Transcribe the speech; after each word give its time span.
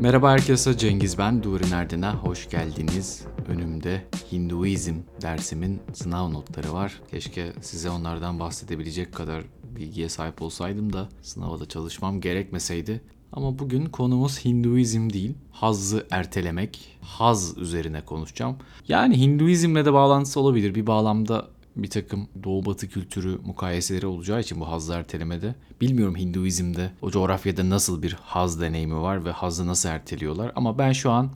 Merhaba 0.00 0.30
herkese 0.30 0.78
Cengiz 0.78 1.18
ben. 1.18 1.42
Durin 1.42 1.70
Erdin'e 1.70 2.10
hoş 2.10 2.50
geldiniz. 2.50 3.24
Önümde 3.48 4.04
Hinduizm 4.32 4.94
dersimin 5.22 5.80
sınav 5.92 6.32
notları 6.32 6.72
var. 6.72 7.00
Keşke 7.10 7.52
size 7.60 7.90
onlardan 7.90 8.40
bahsedebilecek 8.40 9.14
kadar 9.14 9.44
bilgiye 9.76 10.08
sahip 10.08 10.42
olsaydım 10.42 10.92
da 10.92 11.08
sınava 11.22 11.60
da 11.60 11.68
çalışmam 11.68 12.20
gerekmeseydi. 12.20 13.00
Ama 13.32 13.58
bugün 13.58 13.86
konumuz 13.86 14.44
Hinduizm 14.44 15.10
değil, 15.10 15.34
hazzı 15.50 16.06
ertelemek, 16.10 16.98
haz 17.00 17.58
üzerine 17.58 18.04
konuşacağım. 18.04 18.56
Yani 18.88 19.20
Hinduizmle 19.20 19.84
de 19.84 19.92
bağlantısı 19.92 20.40
olabilir. 20.40 20.74
Bir 20.74 20.86
bağlamda 20.86 21.48
bir 21.76 21.90
takım 21.90 22.28
Doğu 22.44 22.66
Batı 22.66 22.88
kültürü 22.88 23.38
mukayeseleri 23.44 24.06
olacağı 24.06 24.40
için 24.40 24.60
bu 24.60 24.68
hazzı 24.68 24.92
ertelemede. 24.92 25.54
Bilmiyorum 25.80 26.16
Hinduizm'de 26.16 26.90
o 27.02 27.10
coğrafyada 27.10 27.70
nasıl 27.70 28.02
bir 28.02 28.12
haz 28.12 28.60
deneyimi 28.60 29.00
var 29.00 29.24
ve 29.24 29.30
hazzı 29.30 29.66
nasıl 29.66 29.88
erteliyorlar. 29.88 30.52
Ama 30.56 30.78
ben 30.78 30.92
şu 30.92 31.10
an 31.10 31.30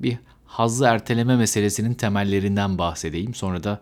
bir 0.00 0.18
hazzı 0.44 0.84
erteleme 0.84 1.36
meselesinin 1.36 1.94
temellerinden 1.94 2.78
bahsedeyim. 2.78 3.34
Sonra 3.34 3.64
da 3.64 3.80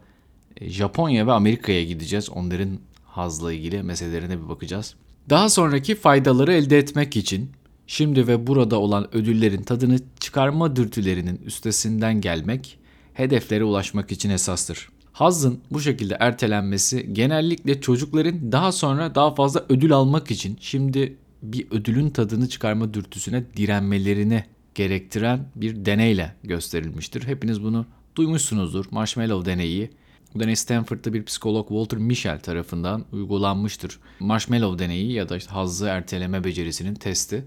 e, 0.57 0.71
Japonya 0.71 1.27
ve 1.27 1.33
Amerika'ya 1.33 1.85
gideceğiz. 1.85 2.31
Onların 2.31 2.79
hazla 3.05 3.53
ilgili 3.53 3.83
meselelerine 3.83 4.43
bir 4.43 4.49
bakacağız. 4.49 4.95
Daha 5.31 5.49
sonraki 5.49 5.95
faydaları 5.95 6.53
elde 6.53 6.79
etmek 6.79 7.17
için 7.17 7.51
şimdi 7.87 8.27
ve 8.27 8.47
burada 8.47 8.81
olan 8.81 9.17
ödüllerin 9.17 9.63
tadını 9.63 9.99
çıkarma 10.21 10.77
dürtülerinin 10.77 11.41
üstesinden 11.45 12.21
gelmek, 12.21 12.79
hedeflere 13.15 13.65
ulaşmak 13.65 14.13
için 14.13 14.31
esastır. 14.31 14.89
Hazzın 15.13 15.61
bu 15.71 15.81
şekilde 15.81 16.17
ertelenmesi 16.21 17.15
genellikle 17.15 17.81
çocukların 17.81 18.53
daha 18.53 18.73
sonra 18.73 19.15
daha 19.15 19.35
fazla 19.35 19.65
ödül 19.69 19.93
almak 19.93 20.31
için 20.31 20.59
şimdi 20.61 21.17
bir 21.43 21.71
ödülün 21.71 22.11
tadını 22.11 22.49
çıkarma 22.49 22.95
dürtüsüne 22.95 23.45
direnmelerini 23.57 24.45
gerektiren 24.75 25.49
bir 25.57 25.85
deneyle 25.85 26.35
gösterilmiştir. 26.45 27.27
Hepiniz 27.27 27.63
bunu 27.63 27.87
duymuşsunuzdur. 28.17 28.85
Marshmallow 28.91 29.53
deneyi. 29.53 29.91
Bu 30.35 30.41
deney 30.41 30.57
Stanford'da 30.57 31.13
bir 31.13 31.25
psikolog 31.25 31.69
Walter 31.69 31.99
Mischel 31.99 32.41
tarafından 32.41 33.05
uygulanmıştır. 33.13 33.99
Marshmallow 34.21 34.85
deneyi 34.85 35.13
ya 35.13 35.29
da 35.29 35.37
işte 35.37 35.51
hazzı 35.51 35.87
erteleme 35.87 36.45
becerisinin 36.45 36.95
testi. 36.95 37.45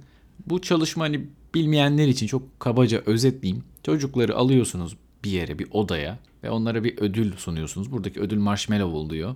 Bu 0.47 0.61
çalışma 0.61 1.03
hani 1.03 1.25
bilmeyenler 1.53 2.07
için 2.07 2.27
çok 2.27 2.59
kabaca 2.59 3.03
özetleyeyim. 3.05 3.63
Çocukları 3.83 4.35
alıyorsunuz 4.35 4.97
bir 5.23 5.31
yere, 5.31 5.59
bir 5.59 5.67
odaya 5.71 6.19
ve 6.45 6.49
onlara 6.49 6.83
bir 6.83 6.97
ödül 6.97 7.37
sunuyorsunuz. 7.37 7.91
Buradaki 7.91 8.19
ödül 8.19 8.37
marshmallow 8.37 8.97
oluyor. 8.97 9.35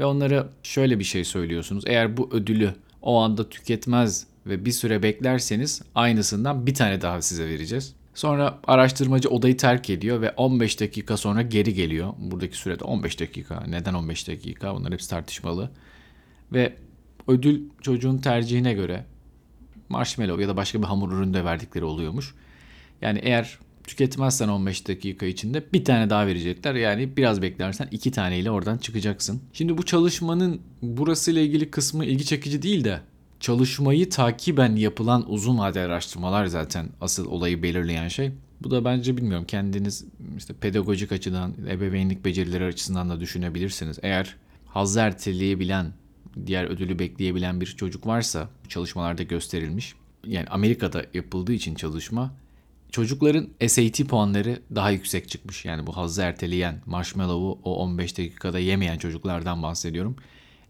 Ve 0.00 0.04
onlara 0.04 0.48
şöyle 0.62 0.98
bir 0.98 1.04
şey 1.04 1.24
söylüyorsunuz. 1.24 1.84
Eğer 1.86 2.16
bu 2.16 2.28
ödülü 2.32 2.74
o 3.02 3.18
anda 3.20 3.48
tüketmez 3.48 4.26
ve 4.46 4.64
bir 4.64 4.72
süre 4.72 5.02
beklerseniz 5.02 5.82
aynısından 5.94 6.66
bir 6.66 6.74
tane 6.74 7.00
daha 7.00 7.22
size 7.22 7.48
vereceğiz. 7.48 7.94
Sonra 8.14 8.58
araştırmacı 8.66 9.28
odayı 9.28 9.56
terk 9.56 9.90
ediyor 9.90 10.20
ve 10.20 10.30
15 10.30 10.80
dakika 10.80 11.16
sonra 11.16 11.42
geri 11.42 11.74
geliyor. 11.74 12.12
Buradaki 12.18 12.56
sürede 12.56 12.84
15 12.84 13.20
dakika. 13.20 13.64
Neden 13.68 13.94
15 13.94 14.28
dakika? 14.28 14.74
Bunlar 14.74 14.92
hepsi 14.92 15.10
tartışmalı. 15.10 15.70
Ve 16.52 16.74
ödül 17.28 17.62
çocuğun 17.80 18.18
tercihine 18.18 18.72
göre 18.72 19.04
marshmallow 19.88 20.42
ya 20.42 20.48
da 20.48 20.56
başka 20.56 20.82
bir 20.82 20.86
hamur 20.86 21.12
ürünü 21.12 21.34
de 21.34 21.44
verdikleri 21.44 21.84
oluyormuş. 21.84 22.34
Yani 23.02 23.18
eğer 23.22 23.58
tüketmezsen 23.90 24.48
15 24.48 24.88
dakika 24.88 25.26
içinde 25.26 25.64
bir 25.72 25.84
tane 25.84 26.10
daha 26.10 26.26
verecekler. 26.26 26.74
Yani 26.74 27.16
biraz 27.16 27.42
beklersen 27.42 27.88
iki 27.90 28.10
taneyle 28.10 28.50
oradan 28.50 28.78
çıkacaksın. 28.78 29.40
Şimdi 29.52 29.78
bu 29.78 29.82
çalışmanın 29.82 30.60
burasıyla 30.82 31.42
ilgili 31.42 31.70
kısmı 31.70 32.04
ilgi 32.04 32.24
çekici 32.24 32.62
değil 32.62 32.84
de 32.84 33.00
çalışmayı 33.40 34.10
takiben 34.10 34.76
yapılan 34.76 35.30
uzun 35.30 35.58
vadeli 35.58 35.84
araştırmalar 35.84 36.46
zaten 36.46 36.88
asıl 37.00 37.26
olayı 37.26 37.62
belirleyen 37.62 38.08
şey. 38.08 38.32
Bu 38.62 38.70
da 38.70 38.84
bence 38.84 39.16
bilmiyorum 39.16 39.44
kendiniz 39.48 40.04
işte 40.38 40.54
pedagojik 40.54 41.12
açıdan, 41.12 41.54
ebeveynlik 41.68 42.24
becerileri 42.24 42.64
açısından 42.64 43.10
da 43.10 43.20
düşünebilirsiniz. 43.20 43.98
Eğer 44.02 44.36
haz 44.66 44.96
erteleyebilen, 44.96 45.92
diğer 46.46 46.64
ödülü 46.64 46.98
bekleyebilen 46.98 47.60
bir 47.60 47.66
çocuk 47.66 48.06
varsa 48.06 48.48
çalışmalarda 48.68 49.22
gösterilmiş. 49.22 49.94
Yani 50.26 50.46
Amerika'da 50.48 51.04
yapıldığı 51.14 51.52
için 51.52 51.74
çalışma 51.74 52.32
çocukların 52.90 53.48
SAT 53.66 54.08
puanları 54.08 54.62
daha 54.74 54.90
yüksek 54.90 55.28
çıkmış. 55.28 55.64
Yani 55.64 55.86
bu 55.86 55.96
hazzı 55.96 56.22
erteleyen, 56.22 56.82
marshmallow'u 56.86 57.58
o 57.64 57.76
15 57.76 58.18
dakikada 58.18 58.58
yemeyen 58.58 58.98
çocuklardan 58.98 59.62
bahsediyorum. 59.62 60.16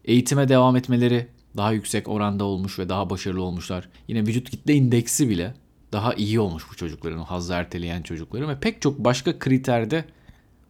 Eğitime 0.05 0.49
devam 0.49 0.75
etmeleri 0.75 1.27
daha 1.57 1.71
yüksek 1.71 2.07
oranda 2.07 2.43
olmuş 2.43 2.79
ve 2.79 2.89
daha 2.89 3.09
başarılı 3.09 3.43
olmuşlar. 3.43 3.89
Yine 4.07 4.21
vücut 4.21 4.49
kitle 4.49 4.73
indeksi 4.73 5.29
bile 5.29 5.53
daha 5.91 6.13
iyi 6.13 6.39
olmuş 6.39 6.63
bu 6.71 6.75
çocukların, 6.75 7.19
o 7.19 7.23
hazzı 7.23 7.53
erteleyen 7.53 8.01
çocukların 8.01 8.49
ve 8.49 8.59
pek 8.59 8.81
çok 8.81 8.99
başka 8.99 9.39
kriterde 9.39 10.05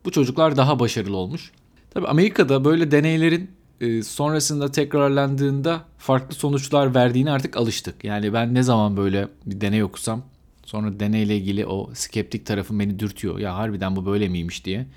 bu 0.05 0.11
çocuklar 0.11 0.57
daha 0.57 0.79
başarılı 0.79 1.17
olmuş. 1.17 1.51
Tabi 1.93 2.07
Amerika'da 2.07 2.65
böyle 2.65 2.91
deneylerin 2.91 3.51
e, 3.81 4.03
sonrasında 4.03 4.71
tekrarlandığında 4.71 5.85
farklı 5.97 6.35
sonuçlar 6.35 6.95
verdiğini 6.95 7.31
artık 7.31 7.57
alıştık. 7.57 8.03
Yani 8.03 8.33
ben 8.33 8.53
ne 8.53 8.63
zaman 8.63 8.97
böyle 8.97 9.27
bir 9.45 9.61
deney 9.61 9.83
okusam 9.83 10.23
Sonra 10.71 10.99
deneyle 10.99 11.37
ilgili 11.37 11.65
o 11.65 11.89
skeptik 11.93 12.45
tarafım 12.45 12.79
beni 12.79 12.99
dürtüyor. 12.99 13.39
Ya 13.39 13.55
harbiden 13.55 13.95
bu 13.95 14.05
böyle 14.05 14.29
miymiş 14.29 14.65
diye. 14.65 14.87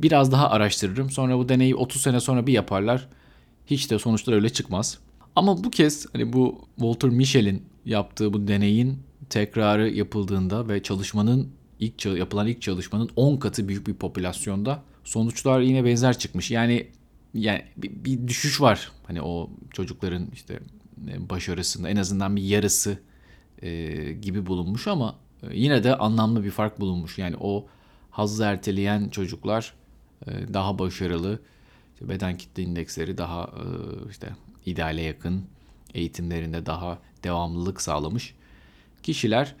Biraz 0.00 0.32
daha 0.32 0.50
araştırırım. 0.50 1.10
Sonra 1.10 1.38
bu 1.38 1.48
deneyi 1.48 1.74
30 1.74 2.02
sene 2.02 2.20
sonra 2.20 2.46
bir 2.46 2.52
yaparlar. 2.52 3.08
Hiç 3.66 3.90
de 3.90 3.98
sonuçlar 3.98 4.34
öyle 4.34 4.50
çıkmaz. 4.50 4.98
Ama 5.36 5.64
bu 5.64 5.70
kez 5.70 6.06
hani 6.12 6.32
bu 6.32 6.64
Walter 6.76 7.10
Mischel'in 7.10 7.62
yaptığı 7.84 8.32
bu 8.32 8.48
deneyin 8.48 8.98
tekrarı 9.30 9.90
yapıldığında 9.90 10.68
ve 10.68 10.82
çalışmanın 10.82 11.48
ilk 11.80 12.06
yapılan 12.06 12.46
ilk 12.46 12.62
çalışmanın 12.62 13.10
10 13.16 13.36
katı 13.36 13.68
büyük 13.68 13.86
bir 13.86 13.94
popülasyonda 13.94 14.82
sonuçlar 15.04 15.60
yine 15.60 15.84
benzer 15.84 16.18
çıkmış. 16.18 16.50
Yani 16.50 16.86
yani 17.34 17.62
bir, 17.76 18.04
bir 18.04 18.28
düşüş 18.28 18.60
var. 18.60 18.92
Hani 19.06 19.22
o 19.22 19.50
çocukların 19.72 20.26
işte 20.32 20.60
e, 21.08 21.30
başarısında 21.30 21.88
en 21.88 21.96
azından 21.96 22.36
bir 22.36 22.42
yarısı 22.42 22.98
e, 23.62 24.12
gibi 24.12 24.46
bulunmuş 24.46 24.88
ama 24.88 25.14
e, 25.42 25.46
yine 25.56 25.84
de 25.84 25.96
anlamlı 25.96 26.44
bir 26.44 26.50
fark 26.50 26.80
bulunmuş. 26.80 27.18
Yani 27.18 27.36
o 27.40 27.66
hazzı 28.10 28.44
erteleyen 28.44 29.08
çocuklar 29.08 29.74
e, 30.26 30.54
daha 30.54 30.78
başarılı, 30.78 31.40
işte 31.94 32.08
beden 32.08 32.36
kitle 32.36 32.62
indeksleri 32.62 33.18
daha 33.18 33.42
e, 33.42 33.64
işte 34.10 34.28
ideale 34.66 35.02
yakın, 35.02 35.44
eğitimlerinde 35.94 36.66
daha 36.66 36.98
devamlılık 37.24 37.80
sağlamış 37.80 38.34
kişiler. 39.02 39.54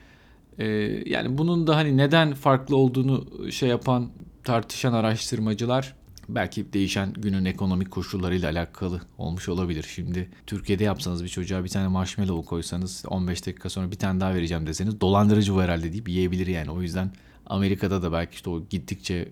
E, 0.58 0.66
yani 1.06 1.38
bunun 1.38 1.66
da 1.66 1.76
hani 1.76 1.96
neden 1.96 2.34
farklı 2.34 2.76
olduğunu 2.76 3.26
şey 3.52 3.68
yapan 3.68 4.10
tartışan 4.44 4.92
araştırmacılar 4.92 5.94
belki 6.34 6.72
değişen 6.72 7.12
günün 7.12 7.44
ekonomik 7.44 7.90
koşullarıyla 7.90 8.50
alakalı 8.50 9.00
olmuş 9.18 9.48
olabilir. 9.48 9.86
Şimdi 9.94 10.30
Türkiye'de 10.46 10.84
yapsanız 10.84 11.24
bir 11.24 11.28
çocuğa 11.28 11.64
bir 11.64 11.68
tane 11.68 11.88
marshmallow 11.88 12.48
koysanız 12.48 13.04
15 13.08 13.46
dakika 13.46 13.70
sonra 13.70 13.90
bir 13.90 13.96
tane 13.96 14.20
daha 14.20 14.34
vereceğim 14.34 14.66
deseniz 14.66 15.00
dolandırıcı 15.00 15.54
bu 15.54 15.62
herhalde 15.62 15.92
deyip 15.92 16.08
yiyebilir 16.08 16.46
yani. 16.46 16.70
O 16.70 16.82
yüzden 16.82 17.10
Amerika'da 17.46 18.02
da 18.02 18.12
belki 18.12 18.34
işte 18.34 18.50
o 18.50 18.62
gittikçe 18.70 19.28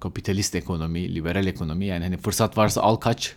kapitalist 0.00 0.54
ekonomi, 0.54 1.14
liberal 1.14 1.46
ekonomi 1.46 1.86
yani 1.86 2.04
hani 2.04 2.16
fırsat 2.16 2.58
varsa 2.58 2.82
al 2.82 2.96
kaç 2.96 3.36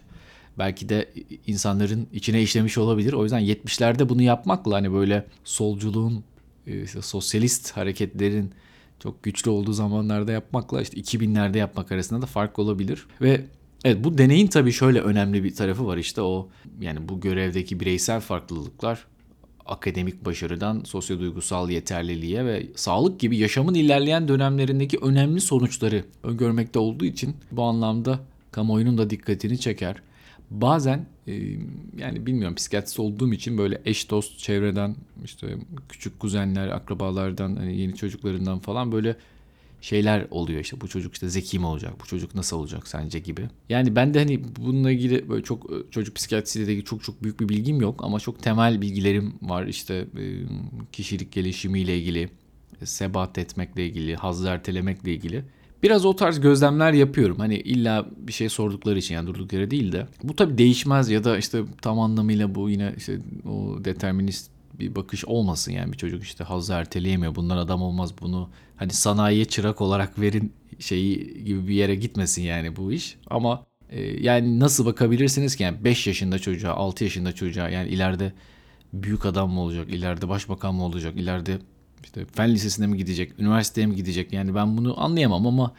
belki 0.58 0.90
de 0.90 1.10
insanların 1.48 2.08
içine 2.14 2.42
işlemiş 2.42 2.78
olabilir. 2.78 3.14
O 3.14 3.24
yüzden 3.24 3.42
70'lerde 3.42 4.10
bunu 4.10 4.22
yapmakla 4.22 4.76
hani 4.76 4.94
böyle 4.94 5.26
solculuğun, 5.44 6.24
işte 6.68 7.02
sosyalist 7.02 7.72
hareketlerin 7.72 8.52
çok 9.00 9.24
güçlü 9.24 9.52
olduğu 9.52 9.74
zamanlarda 9.74 10.32
yapmakla 10.32 10.82
işte 10.82 11.02
2000'lerde 11.02 11.58
yapmak 11.58 11.92
arasında 11.92 12.22
da 12.22 12.26
fark 12.26 12.60
olabilir. 12.60 13.06
Ve 13.22 13.46
evet 13.86 14.04
bu 14.04 14.18
deneyin 14.18 14.48
tabii 14.48 14.72
şöyle 14.72 15.02
önemli 15.02 15.44
bir 15.44 15.56
tarafı 15.56 15.88
var 15.88 15.98
işte 15.98 16.22
o 16.22 16.50
yani 16.82 17.10
bu 17.10 17.20
görevdeki 17.22 17.80
bireysel 17.80 18.22
farklılıklar 18.22 19.06
akademik 19.66 20.26
başarıdan 20.26 20.84
sosyoduygusal 20.84 21.70
yeterliliğe 21.70 22.46
ve 22.46 22.68
sağlık 22.76 23.20
gibi 23.20 23.38
yaşamın 23.38 23.74
ilerleyen 23.74 24.28
dönemlerindeki 24.28 24.98
önemli 24.98 25.42
sonuçları 25.42 26.06
öngörmekte 26.24 26.80
olduğu 26.80 27.06
için 27.06 27.36
bu 27.52 27.64
anlamda 27.64 28.20
kamuoyunun 28.52 28.98
da 28.98 29.10
dikkatini 29.10 29.60
çeker 29.60 29.96
bazen 30.50 31.06
yani 31.98 32.26
bilmiyorum 32.26 32.56
psikiyatrist 32.56 33.00
olduğum 33.00 33.34
için 33.34 33.58
böyle 33.58 33.82
eş 33.86 34.10
dost 34.10 34.40
çevreden 34.40 34.96
işte 35.26 35.58
küçük 35.90 36.20
kuzenler, 36.20 36.68
akrabalardan, 36.68 37.56
hani 37.56 37.78
yeni 37.78 37.96
çocuklarından 37.96 38.60
falan 38.60 38.92
böyle 38.92 39.16
şeyler 39.82 40.28
oluyor 40.32 40.60
işte 40.60 40.82
bu 40.82 40.88
çocuk 40.88 41.14
işte 41.14 41.30
zeki 41.30 41.60
mi 41.60 41.66
olacak 41.66 41.94
bu 42.02 42.06
çocuk 42.06 42.36
nasıl 42.36 42.58
olacak 42.58 42.88
sence 42.88 43.20
gibi. 43.20 43.50
Yani 43.70 43.96
ben 43.96 44.14
de 44.14 44.20
hani 44.20 44.42
bununla 44.58 44.92
ilgili 44.92 45.30
böyle 45.30 45.44
çok 45.44 45.72
çocuk 45.92 46.16
psikiyatrisiyle 46.16 46.72
ilgili 46.72 46.86
çok 46.86 47.04
çok 47.04 47.24
büyük 47.24 47.40
bir 47.40 47.50
bilgim 47.50 47.82
yok 47.82 48.04
ama 48.04 48.20
çok 48.20 48.44
temel 48.44 48.82
bilgilerim 48.82 49.34
var 49.42 49.66
işte 49.66 50.06
kişilik 50.92 51.32
gelişimiyle 51.32 51.98
ilgili, 51.98 52.30
sebat 52.84 53.38
etmekle 53.38 53.86
ilgili, 53.86 54.16
haz 54.16 54.46
ertelemekle 54.46 55.14
ilgili. 55.14 55.44
Biraz 55.84 56.06
o 56.06 56.16
tarz 56.16 56.40
gözlemler 56.40 56.94
yapıyorum. 56.94 57.38
Hani 57.40 57.56
illa 57.56 58.06
bir 58.18 58.34
şey 58.34 58.50
sordukları 58.50 59.00
için 59.00 59.16
yani 59.16 59.28
durduk 59.28 59.54
yere 59.54 59.72
değil 59.72 59.92
de. 59.92 60.08
Bu 60.24 60.36
tabii 60.36 60.58
değişmez 60.58 61.10
ya 61.10 61.24
da 61.24 61.38
işte 61.38 61.64
tam 61.82 62.00
anlamıyla 62.00 62.56
bu 62.56 62.70
yine 62.70 62.94
işte 62.98 63.20
o 63.50 63.86
determinist 63.86 64.52
bir 64.80 64.96
bakış 64.96 65.26
olmasın 65.26 65.72
yani 65.72 65.94
bir 65.94 65.98
çocuk 65.98 66.24
işte 66.24 66.44
hazzı 66.44 66.74
erteleyemiyor 66.74 67.36
bunlar 67.36 67.58
adam 67.58 67.82
olmaz 67.82 68.14
bunu 68.22 68.50
hani 68.76 68.94
sanayiye 68.94 69.46
çırak 69.46 69.82
olarak 69.82 70.20
verin 70.20 70.54
şeyi 70.80 71.44
gibi 71.46 71.68
bir 71.68 71.74
yere 71.74 71.96
gitmesin 71.96 72.42
yani 72.42 72.76
bu 72.76 72.92
iş 72.92 73.18
ama 73.28 73.66
e, 73.90 74.02
yani 74.02 74.60
nasıl 74.60 74.86
bakabilirsiniz 74.86 75.56
ki 75.56 75.64
yani 75.64 75.84
5 75.84 76.08
yaşında 76.08 76.40
çocuğa 76.40 76.74
6 76.74 77.04
yaşında 77.04 77.32
çocuğa 77.32 77.70
yani 77.70 77.90
ileride 77.90 78.34
büyük 78.94 79.26
adam 79.26 79.52
mı 79.52 79.62
olacak 79.62 79.90
ileride 79.90 80.30
başbakan 80.30 80.76
mı 80.76 80.84
olacak 80.84 81.16
ileride 81.18 81.60
işte 82.04 82.26
fen 82.26 82.54
lisesine 82.54 82.88
mi 82.88 82.98
gidecek 82.98 83.40
üniversiteye 83.40 83.88
mi 83.88 83.96
gidecek? 83.96 84.34
Yani 84.34 84.56
ben 84.56 84.78
bunu 84.78 85.04
anlayamam 85.04 85.48
ama 85.48 85.74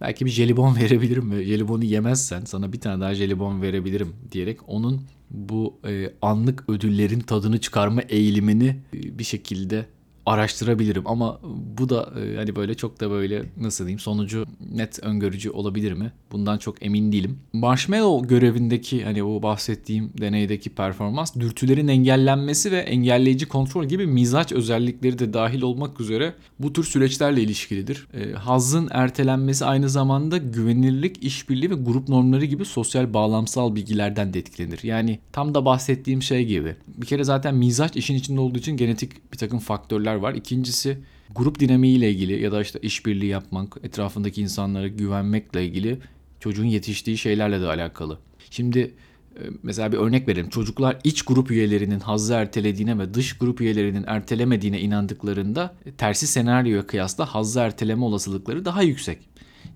belki 0.00 0.26
bir 0.26 0.30
jelibon 0.30 0.76
verebilirim 0.80 1.30
ve 1.30 1.44
jelibonu 1.44 1.84
yemezsen 1.84 2.44
sana 2.44 2.72
bir 2.72 2.80
tane 2.80 3.00
daha 3.00 3.14
jelibon 3.14 3.62
verebilirim 3.62 4.16
diyerek 4.32 4.58
onun 4.66 5.02
bu 5.30 5.78
e, 5.88 6.12
anlık 6.22 6.68
ödüllerin 6.68 7.20
tadını 7.20 7.60
çıkarma 7.60 8.02
eğilimini 8.02 8.76
e, 8.94 9.18
bir 9.18 9.24
şekilde 9.24 9.86
araştırabilirim 10.26 11.02
ama 11.06 11.40
bu 11.78 11.88
da 11.88 12.12
e, 12.20 12.36
hani 12.36 12.56
böyle 12.56 12.74
çok 12.74 13.00
da 13.00 13.10
böyle 13.10 13.42
nasıl 13.60 13.84
diyeyim 13.84 13.98
sonucu 13.98 14.46
net 14.74 14.98
öngörücü 15.02 15.50
olabilir 15.50 15.92
mi? 15.92 16.12
Bundan 16.32 16.58
çok 16.58 16.86
emin 16.86 17.12
değilim. 17.12 17.38
Marshmallow 17.52 18.28
görevindeki 18.28 19.04
hani 19.04 19.22
o 19.22 19.42
bahsettiğim 19.42 20.12
deneydeki 20.20 20.70
performans 20.70 21.34
dürtülerin 21.34 21.88
engellenmesi 21.88 22.72
ve 22.72 22.78
engelleyici 22.78 23.46
kontrol 23.46 23.84
gibi 23.84 24.06
mizaç 24.06 24.52
özellikleri 24.52 25.18
de 25.18 25.32
dahil 25.32 25.62
olmak 25.62 26.00
üzere 26.00 26.34
bu 26.58 26.72
tür 26.72 26.84
süreçlerle 26.84 27.42
ilişkilidir. 27.42 28.06
E, 28.14 28.32
hazın 28.32 28.88
ertelenmesi 28.90 29.64
aynı 29.64 29.88
zamanda 29.88 30.38
güvenilirlik, 30.38 31.24
işbirliği 31.24 31.70
ve 31.70 31.74
grup 31.74 32.08
normları 32.08 32.44
gibi 32.44 32.64
sosyal 32.64 33.14
bağlamsal 33.14 33.74
bilgilerden 33.74 34.34
de 34.34 34.38
etkilenir. 34.38 34.80
Yani 34.82 35.18
tam 35.32 35.54
da 35.54 35.64
bahsettiğim 35.64 36.22
şey 36.22 36.46
gibi. 36.46 36.76
Bir 36.88 37.06
kere 37.06 37.24
zaten 37.24 37.54
mizaç 37.54 37.96
işin 37.96 38.14
içinde 38.14 38.40
olduğu 38.40 38.58
için 38.58 38.76
genetik 38.76 39.32
bir 39.32 39.38
takım 39.38 39.58
faktörler 39.58 40.11
var. 40.14 40.34
İkincisi 40.34 40.98
grup 41.34 41.60
dinamiği 41.60 41.98
ile 41.98 42.10
ilgili 42.10 42.42
ya 42.42 42.52
da 42.52 42.60
işte 42.60 42.78
işbirliği 42.82 43.26
yapmak, 43.26 43.76
etrafındaki 43.82 44.42
insanlara 44.42 44.88
güvenmekle 44.88 45.64
ilgili 45.64 45.98
çocuğun 46.40 46.64
yetiştiği 46.64 47.18
şeylerle 47.18 47.60
de 47.60 47.66
alakalı. 47.66 48.18
Şimdi 48.50 48.94
e, 49.36 49.42
mesela 49.62 49.92
bir 49.92 49.96
örnek 49.96 50.28
verelim. 50.28 50.48
Çocuklar 50.48 50.96
iç 51.04 51.22
grup 51.22 51.50
üyelerinin 51.50 52.00
hazzı 52.00 52.34
ertelediğine 52.34 52.98
ve 52.98 53.14
dış 53.14 53.38
grup 53.38 53.60
üyelerinin 53.60 54.04
ertelemediğine 54.06 54.80
inandıklarında 54.80 55.74
e, 55.86 55.92
tersi 55.92 56.26
senaryoya 56.26 56.86
kıyasla 56.86 57.34
hazzı 57.34 57.60
erteleme 57.60 58.04
olasılıkları 58.04 58.64
daha 58.64 58.82
yüksek. 58.82 59.18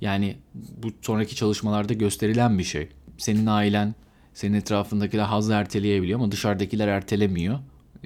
Yani 0.00 0.36
bu 0.54 0.88
sonraki 1.02 1.36
çalışmalarda 1.36 1.92
gösterilen 1.92 2.58
bir 2.58 2.64
şey. 2.64 2.88
Senin 3.18 3.46
ailen, 3.46 3.94
senin 4.34 4.54
etrafındakiler 4.54 5.24
hazzı 5.24 5.52
erteleyebiliyor 5.52 6.20
ama 6.20 6.32
dışarıdakiler 6.32 6.88
ertelemiyor. 6.88 7.58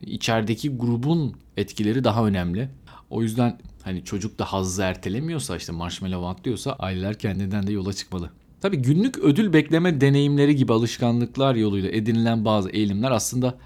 İçerideki 0.07 0.77
grubun 0.77 1.35
etkileri 1.57 2.05
daha 2.05 2.27
önemli. 2.27 2.69
O 3.11 3.23
yüzden 3.23 3.59
hani 3.83 4.05
çocuk 4.05 4.39
da 4.39 4.45
hazzı 4.45 4.83
ertelemiyorsa 4.83 5.57
işte 5.57 5.73
marshmallow 5.73 6.27
atlıyorsa 6.27 6.73
aileler 6.73 7.19
kendinden 7.19 7.67
de 7.67 7.73
yola 7.73 7.93
çıkmalı. 7.93 8.31
Tabi 8.61 8.77
günlük 8.77 9.19
ödül 9.19 9.53
bekleme 9.53 10.01
deneyimleri 10.01 10.57
gibi 10.57 10.73
alışkanlıklar 10.73 11.55
yoluyla 11.55 11.91
edinilen 11.91 12.45
bazı 12.45 12.71
eğilimler 12.71 13.11
aslında 13.11 13.59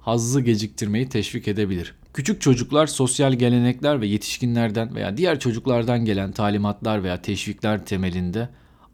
hazzı 0.00 0.40
geciktirmeyi 0.40 1.08
teşvik 1.08 1.48
edebilir. 1.48 1.94
Küçük 2.14 2.40
çocuklar 2.40 2.86
sosyal 2.86 3.32
gelenekler 3.32 4.00
ve 4.00 4.06
yetişkinlerden 4.06 4.94
veya 4.94 5.16
diğer 5.16 5.40
çocuklardan 5.40 6.04
gelen 6.04 6.32
talimatlar 6.32 7.02
veya 7.02 7.22
teşvikler 7.22 7.86
temelinde 7.86 8.48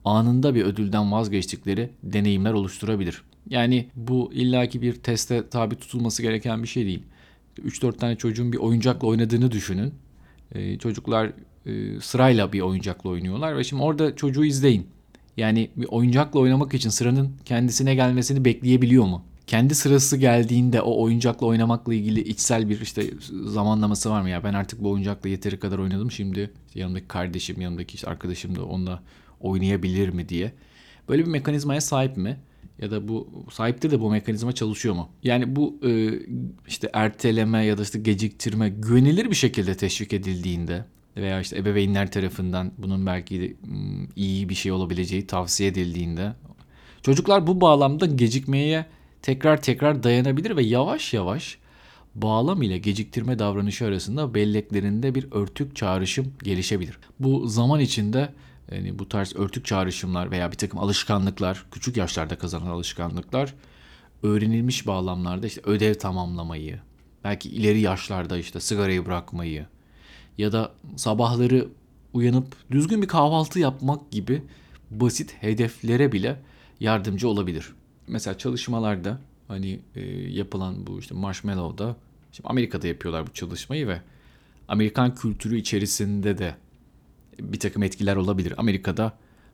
anında 0.04 0.54
bir 0.54 0.64
ödülden 0.64 1.12
vazgeçtikleri 1.12 1.90
deneyimler 2.02 2.52
oluşturabilir. 2.52 3.22
Yani 3.50 3.88
bu 3.96 4.30
illaki 4.32 4.82
bir 4.82 4.94
teste 4.94 5.48
tabi 5.48 5.74
tutulması 5.76 6.22
gereken 6.22 6.62
bir 6.62 6.68
şey 6.68 6.86
değil. 6.86 7.02
3-4 7.58 7.96
tane 7.96 8.16
çocuğun 8.16 8.52
bir 8.52 8.58
oyuncakla 8.58 9.08
oynadığını 9.08 9.50
düşünün. 9.50 9.94
Ee, 10.54 10.78
çocuklar 10.78 11.32
e, 11.66 12.00
sırayla 12.00 12.52
bir 12.52 12.60
oyuncakla 12.60 13.10
oynuyorlar 13.10 13.56
ve 13.56 13.64
şimdi 13.64 13.82
orada 13.82 14.16
çocuğu 14.16 14.44
izleyin. 14.44 14.86
Yani 15.36 15.70
bir 15.76 15.86
oyuncakla 15.88 16.40
oynamak 16.40 16.74
için 16.74 16.90
sıranın 16.90 17.32
kendisine 17.44 17.94
gelmesini 17.94 18.44
bekleyebiliyor 18.44 19.04
mu? 19.04 19.24
Kendi 19.46 19.74
sırası 19.74 20.16
geldiğinde 20.16 20.80
o 20.80 21.02
oyuncakla 21.02 21.46
oynamakla 21.46 21.94
ilgili 21.94 22.20
içsel 22.20 22.68
bir 22.68 22.80
işte 22.80 23.10
zamanlaması 23.44 24.10
var 24.10 24.22
mı 24.22 24.30
ya? 24.30 24.44
Ben 24.44 24.54
artık 24.54 24.82
bu 24.82 24.90
oyuncakla 24.90 25.28
yeteri 25.28 25.58
kadar 25.58 25.78
oynadım. 25.78 26.10
Şimdi 26.10 26.50
işte 26.68 26.80
yanımdaki 26.80 27.08
kardeşim, 27.08 27.60
yanımdaki 27.60 27.94
işte 27.94 28.06
arkadaşım 28.06 28.56
da 28.56 28.64
onunla 28.64 29.02
oynayabilir 29.40 30.08
mi 30.08 30.28
diye. 30.28 30.52
Böyle 31.08 31.22
bir 31.22 31.30
mekanizmaya 31.30 31.80
sahip 31.80 32.16
mi? 32.16 32.36
Ya 32.78 32.90
da 32.90 33.08
bu 33.08 33.28
sahiptir 33.52 33.90
de 33.90 34.00
bu 34.00 34.10
mekanizma 34.10 34.52
çalışıyor 34.52 34.94
mu? 34.94 35.08
Yani 35.22 35.56
bu 35.56 35.78
e, 35.86 36.10
işte 36.68 36.90
erteleme 36.92 37.64
ya 37.64 37.78
da 37.78 37.82
işte 37.82 37.98
geciktirme 37.98 38.68
güvenilir 38.68 39.30
bir 39.30 39.36
şekilde 39.36 39.74
teşvik 39.74 40.12
edildiğinde 40.12 40.84
veya 41.16 41.40
işte 41.40 41.58
ebeveynler 41.58 42.10
tarafından 42.10 42.72
bunun 42.78 43.06
belki 43.06 43.40
de, 43.40 43.54
iyi 44.16 44.48
bir 44.48 44.54
şey 44.54 44.72
olabileceği 44.72 45.26
tavsiye 45.26 45.68
edildiğinde 45.68 46.32
çocuklar 47.02 47.46
bu 47.46 47.60
bağlamda 47.60 48.06
gecikmeye 48.06 48.86
tekrar 49.22 49.62
tekrar 49.62 50.02
dayanabilir 50.02 50.56
ve 50.56 50.62
yavaş 50.62 51.14
yavaş 51.14 51.58
bağlam 52.14 52.62
ile 52.62 52.78
geciktirme 52.78 53.38
davranışı 53.38 53.86
arasında 53.86 54.34
belleklerinde 54.34 55.14
bir 55.14 55.26
örtük 55.32 55.76
çağrışım 55.76 56.32
gelişebilir. 56.42 56.98
Bu 57.20 57.48
zaman 57.48 57.80
içinde 57.80 58.28
yani 58.72 58.98
bu 58.98 59.08
tarz 59.08 59.36
örtük 59.36 59.64
çağrışımlar 59.64 60.30
veya 60.30 60.52
bir 60.52 60.56
takım 60.56 60.78
alışkanlıklar, 60.78 61.64
küçük 61.70 61.96
yaşlarda 61.96 62.38
kazanan 62.38 62.66
alışkanlıklar 62.66 63.54
öğrenilmiş 64.22 64.86
bağlamlarda 64.86 65.46
işte 65.46 65.60
ödev 65.64 65.94
tamamlamayı, 65.94 66.80
belki 67.24 67.48
ileri 67.48 67.80
yaşlarda 67.80 68.38
işte 68.38 68.60
sigarayı 68.60 69.06
bırakmayı 69.06 69.66
ya 70.38 70.52
da 70.52 70.72
sabahları 70.96 71.68
uyanıp 72.12 72.56
düzgün 72.70 73.02
bir 73.02 73.08
kahvaltı 73.08 73.58
yapmak 73.58 74.10
gibi 74.10 74.42
basit 74.90 75.34
hedeflere 75.40 76.12
bile 76.12 76.40
yardımcı 76.80 77.28
olabilir. 77.28 77.72
Mesela 78.08 78.38
çalışmalarda 78.38 79.18
hani 79.48 79.80
e, 79.94 80.00
yapılan 80.10 80.86
bu 80.86 80.98
işte 80.98 81.14
marshmallow'da 81.14 81.96
şimdi 82.32 82.48
Amerika'da 82.48 82.86
yapıyorlar 82.86 83.26
bu 83.26 83.32
çalışmayı 83.32 83.88
ve 83.88 84.00
Amerikan 84.68 85.14
kültürü 85.14 85.56
içerisinde 85.56 86.38
de 86.38 86.54
bir 87.40 87.58
takım 87.58 87.82
etkiler 87.82 88.16
olabilir. 88.16 88.54
Amerika'da 88.56 89.12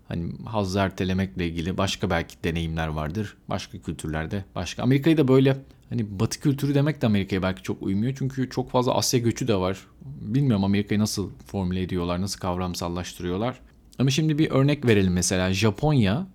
hani 0.09 0.33
hazzı 0.45 0.79
ertelemekle 0.79 1.47
ilgili 1.49 1.79
başka 1.79 2.11
belki 2.11 2.37
deneyimler 2.45 2.89
vardır. 2.89 3.37
Başka 3.49 3.79
kültürlerde 3.79 4.45
başka. 4.55 4.83
Amerika'yı 4.83 5.17
da 5.17 5.29
böyle 5.29 5.57
hani 5.89 6.21
batı 6.21 6.41
kültürü 6.41 6.75
demek 6.75 7.03
de 7.03 7.07
Amerika'ya 7.07 7.43
belki 7.43 7.63
çok 7.63 7.83
uymuyor. 7.83 8.15
Çünkü 8.19 8.51
çok 8.51 8.71
fazla 8.71 8.95
Asya 8.95 9.21
göçü 9.21 9.49
de 9.49 9.55
var. 9.55 9.79
Bilmiyorum 10.21 10.65
Amerika'yı 10.65 11.01
nasıl 11.01 11.31
formüle 11.47 11.83
ediyorlar, 11.83 12.21
nasıl 12.21 12.41
kavramsallaştırıyorlar. 12.41 13.61
Ama 13.99 14.11
şimdi 14.11 14.39
bir 14.39 14.51
örnek 14.51 14.87
verelim 14.87 15.13
mesela 15.13 15.53
Japonya 15.53 16.27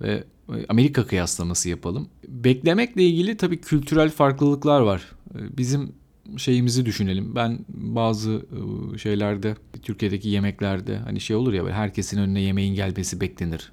ve 0.00 0.24
Amerika 0.68 1.06
kıyaslaması 1.06 1.68
yapalım. 1.68 2.08
Beklemekle 2.28 3.02
ilgili 3.02 3.36
tabii 3.36 3.60
kültürel 3.60 4.10
farklılıklar 4.10 4.80
var. 4.80 5.02
Bizim 5.34 5.92
şeyimizi 6.36 6.86
düşünelim. 6.86 7.34
Ben 7.34 7.58
bazı 7.68 8.30
ıı, 8.30 8.98
şeylerde 8.98 9.56
Türkiye'deki 9.82 10.28
yemeklerde 10.28 10.96
hani 10.96 11.20
şey 11.20 11.36
olur 11.36 11.52
ya 11.52 11.68
herkesin 11.68 12.18
önüne 12.18 12.40
yemeğin 12.40 12.74
gelmesi 12.74 13.20
beklenir. 13.20 13.72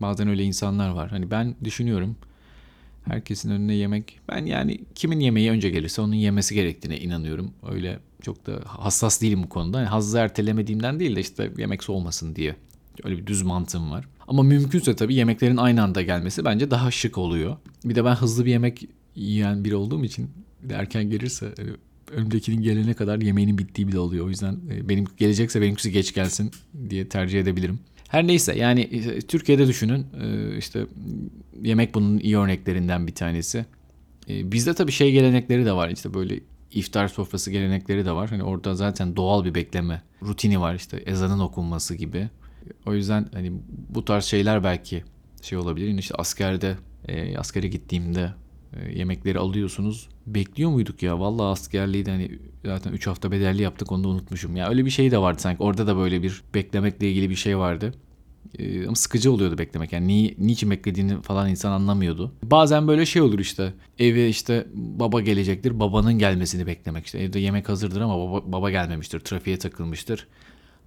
Bazen 0.00 0.28
öyle 0.28 0.44
insanlar 0.44 0.90
var. 0.90 1.10
Hani 1.10 1.30
ben 1.30 1.54
düşünüyorum 1.64 2.16
herkesin 3.08 3.50
önüne 3.50 3.74
yemek 3.74 4.20
ben 4.28 4.46
yani 4.46 4.80
kimin 4.94 5.20
yemeği 5.20 5.50
önce 5.50 5.70
gelirse 5.70 6.02
onun 6.02 6.14
yemesi 6.14 6.54
gerektiğine 6.54 7.00
inanıyorum. 7.00 7.50
Öyle 7.70 7.98
çok 8.22 8.46
da 8.46 8.60
hassas 8.66 9.22
değilim 9.22 9.42
bu 9.42 9.48
konuda. 9.48 9.78
Yani 9.78 9.88
hazzı 9.88 10.18
ertelemediğimden 10.18 11.00
değil 11.00 11.16
de 11.16 11.20
işte 11.20 11.52
yemek 11.58 11.84
soğumasın 11.84 12.36
diye. 12.36 12.56
Öyle 13.04 13.18
bir 13.18 13.26
düz 13.26 13.42
mantığım 13.42 13.90
var. 13.90 14.04
Ama 14.28 14.42
mümkünse 14.42 14.96
tabii 14.96 15.14
yemeklerin 15.14 15.56
aynı 15.56 15.82
anda 15.82 16.02
gelmesi 16.02 16.44
bence 16.44 16.70
daha 16.70 16.90
şık 16.90 17.18
oluyor. 17.18 17.56
Bir 17.84 17.94
de 17.94 18.04
ben 18.04 18.14
hızlı 18.14 18.44
bir 18.44 18.50
yemek 18.50 18.88
yiyen 19.14 19.64
biri 19.64 19.76
olduğum 19.76 20.04
için 20.04 20.30
bir 20.62 20.68
de 20.68 20.74
erken 20.74 21.10
gelirse 21.10 21.54
önümdekinin 22.12 22.62
gelene 22.62 22.94
kadar 22.94 23.20
yemeğinin 23.20 23.58
bittiği 23.58 23.88
bile 23.88 23.98
oluyor. 23.98 24.26
O 24.26 24.28
yüzden 24.28 24.58
e, 24.70 24.88
benim 24.88 25.04
gelecekse 25.16 25.60
benimkisi 25.60 25.92
geç 25.92 26.14
gelsin 26.14 26.50
diye 26.90 27.08
tercih 27.08 27.40
edebilirim. 27.40 27.80
Her 28.08 28.26
neyse 28.26 28.58
yani 28.58 28.80
e, 28.80 29.20
Türkiye'de 29.20 29.66
düşünün 29.66 30.06
e, 30.20 30.56
işte 30.56 30.86
yemek 31.62 31.94
bunun 31.94 32.18
iyi 32.18 32.38
örneklerinden 32.38 33.06
bir 33.06 33.14
tanesi. 33.14 33.66
Bizde 34.28 34.74
tabii 34.74 34.92
şey 34.92 35.12
gelenekleri 35.12 35.66
de 35.66 35.72
var 35.72 35.88
işte 35.88 36.14
böyle 36.14 36.40
iftar 36.70 37.08
sofrası 37.08 37.50
gelenekleri 37.50 38.04
de 38.04 38.12
var. 38.12 38.30
Hani 38.30 38.42
orada 38.42 38.74
zaten 38.74 39.16
doğal 39.16 39.44
bir 39.44 39.54
bekleme 39.54 40.02
rutini 40.22 40.60
var 40.60 40.74
işte 40.74 40.96
ezanın 40.96 41.38
okunması 41.38 41.94
gibi. 41.94 42.28
O 42.86 42.94
yüzden 42.94 43.26
hani 43.32 43.52
bu 43.88 44.04
tarz 44.04 44.24
şeyler 44.24 44.64
belki 44.64 45.04
şey 45.42 45.58
olabilir. 45.58 45.98
İşte 45.98 46.14
askerde 46.14 46.76
askere 47.38 47.68
gittiğimde 47.68 48.32
yemekleri 48.94 49.38
alıyorsunuz 49.38 50.08
bekliyor 50.26 50.70
muyduk 50.70 51.02
ya? 51.02 51.20
Vallahi 51.20 51.46
askerliği 51.46 52.06
de 52.06 52.10
hani 52.10 52.38
zaten 52.64 52.92
3 52.92 53.06
hafta 53.06 53.30
bedelli 53.30 53.62
yaptık 53.62 53.92
onu 53.92 54.04
da 54.04 54.08
unutmuşum. 54.08 54.56
Ya 54.56 54.68
öyle 54.68 54.84
bir 54.84 54.90
şey 54.90 55.10
de 55.10 55.18
vardı 55.18 55.42
sanki. 55.42 55.62
Orada 55.62 55.86
da 55.86 55.96
böyle 55.96 56.22
bir 56.22 56.42
beklemekle 56.54 57.10
ilgili 57.10 57.30
bir 57.30 57.34
şey 57.36 57.58
vardı. 57.58 57.94
Ee, 58.58 58.86
ama 58.86 58.94
sıkıcı 58.94 59.32
oluyordu 59.32 59.58
beklemek. 59.58 59.92
Yani 59.92 60.08
ni, 60.08 60.34
niçin 60.38 60.70
beklediğini 60.70 61.22
falan 61.22 61.50
insan 61.50 61.72
anlamıyordu. 61.72 62.32
Bazen 62.42 62.88
böyle 62.88 63.06
şey 63.06 63.22
olur 63.22 63.38
işte. 63.38 63.74
Eve 63.98 64.28
işte 64.28 64.66
baba 64.74 65.20
gelecektir. 65.20 65.80
Babanın 65.80 66.18
gelmesini 66.18 66.66
beklemek. 66.66 67.06
işte 67.06 67.18
evde 67.18 67.38
yemek 67.38 67.68
hazırdır 67.68 68.00
ama 68.00 68.18
baba, 68.18 68.52
baba 68.52 68.70
gelmemiştir. 68.70 69.20
Trafiğe 69.20 69.58
takılmıştır. 69.58 70.26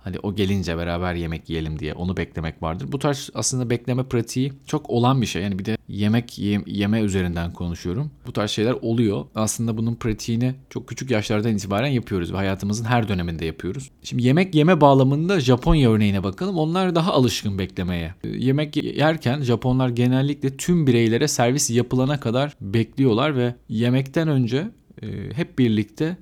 Hani 0.03 0.20
o 0.24 0.36
gelince 0.36 0.77
beraber 0.77 1.13
yemek 1.15 1.50
yiyelim 1.50 1.79
diye 1.79 1.93
onu 1.93 2.17
beklemek 2.17 2.63
vardır. 2.63 2.88
Bu 2.91 3.00
tarz 3.00 3.29
aslında 3.34 3.70
bekleme 3.70 4.03
pratiği 4.03 4.53
çok 4.65 4.89
olan 4.89 5.22
bir 5.22 5.25
şey. 5.25 5.41
Yani 5.43 5.60
bir 5.60 5.65
de 5.65 5.77
yemek 5.88 6.39
ye- 6.39 6.62
yeme 6.65 7.01
üzerinden 7.01 7.53
konuşuyorum. 7.53 8.12
Bu 8.27 8.34
tarz 8.34 8.51
şeyler 8.51 8.75
oluyor. 8.81 9.25
Aslında 9.36 9.77
bunun 9.77 9.96
pratiğini 9.96 10.53
çok 10.70 10.88
küçük 10.88 11.12
yaşlardan 11.12 11.55
itibaren 11.55 11.88
yapıyoruz 11.88 12.34
ve 12.34 12.38
hayatımızın 12.38 12.86
her 12.86 13.08
döneminde 13.08 13.46
yapıyoruz. 13.46 13.89
Şimdi 14.03 14.24
yemek 14.24 14.55
yeme 14.55 14.81
bağlamında 14.81 15.39
Japonya 15.39 15.91
örneğine 15.91 16.24
bakalım. 16.24 16.58
Onlar 16.58 16.96
daha 16.96 17.13
alışkın 17.13 17.60
beklemeye. 17.60 18.13
Yemek 18.24 18.84
yerken 18.84 19.41
Japonlar 19.41 19.89
genellikle 19.89 20.58
tüm 20.58 20.88
bireylere 20.88 21.27
servis 21.27 21.70
yapılana 21.70 22.20
kadar 22.20 22.53
bekliyorlar 22.62 23.36
ve 23.36 23.55
yemekten 23.70 24.27
önce 24.27 24.67
e, 25.01 25.08
hep 25.34 25.60
birlikte 25.60 26.17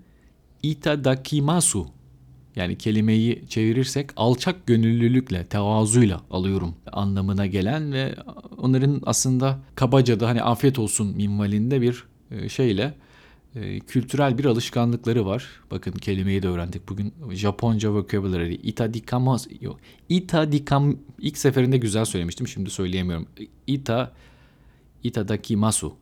itadakimasu 0.63 1.87
yani 2.55 2.77
kelimeyi 2.77 3.43
çevirirsek 3.49 4.09
alçak 4.15 4.67
gönüllülükle, 4.67 5.45
tevazuyla 5.45 6.21
alıyorum 6.31 6.75
anlamına 6.91 7.45
gelen 7.45 7.93
ve 7.93 8.15
onların 8.57 9.01
aslında 9.05 9.59
kabaca 9.75 10.19
da 10.19 10.27
hani 10.27 10.43
afiyet 10.43 10.79
olsun 10.79 11.15
minvalinde 11.15 11.81
bir 11.81 12.03
e, 12.31 12.49
şeyle 12.49 12.93
e, 13.55 13.79
kültürel 13.79 14.37
bir 14.37 14.45
alışkanlıkları 14.45 15.25
var. 15.25 15.47
Bakın 15.71 15.91
kelimeyi 15.91 16.43
de 16.43 16.47
öğrendik 16.47 16.89
bugün. 16.89 17.13
Japonca 17.31 17.93
vocabulary. 17.93 18.53
Itadikamas. 18.53 19.47
Yok. 19.61 19.79
Itadikam 20.09 20.95
ilk 21.19 21.37
seferinde 21.37 21.77
güzel 21.77 22.05
söylemiştim. 22.05 22.47
Şimdi 22.47 22.69
söyleyemiyorum. 22.69 23.27
Ita 23.67 24.11
itadakimasu. 25.03 25.93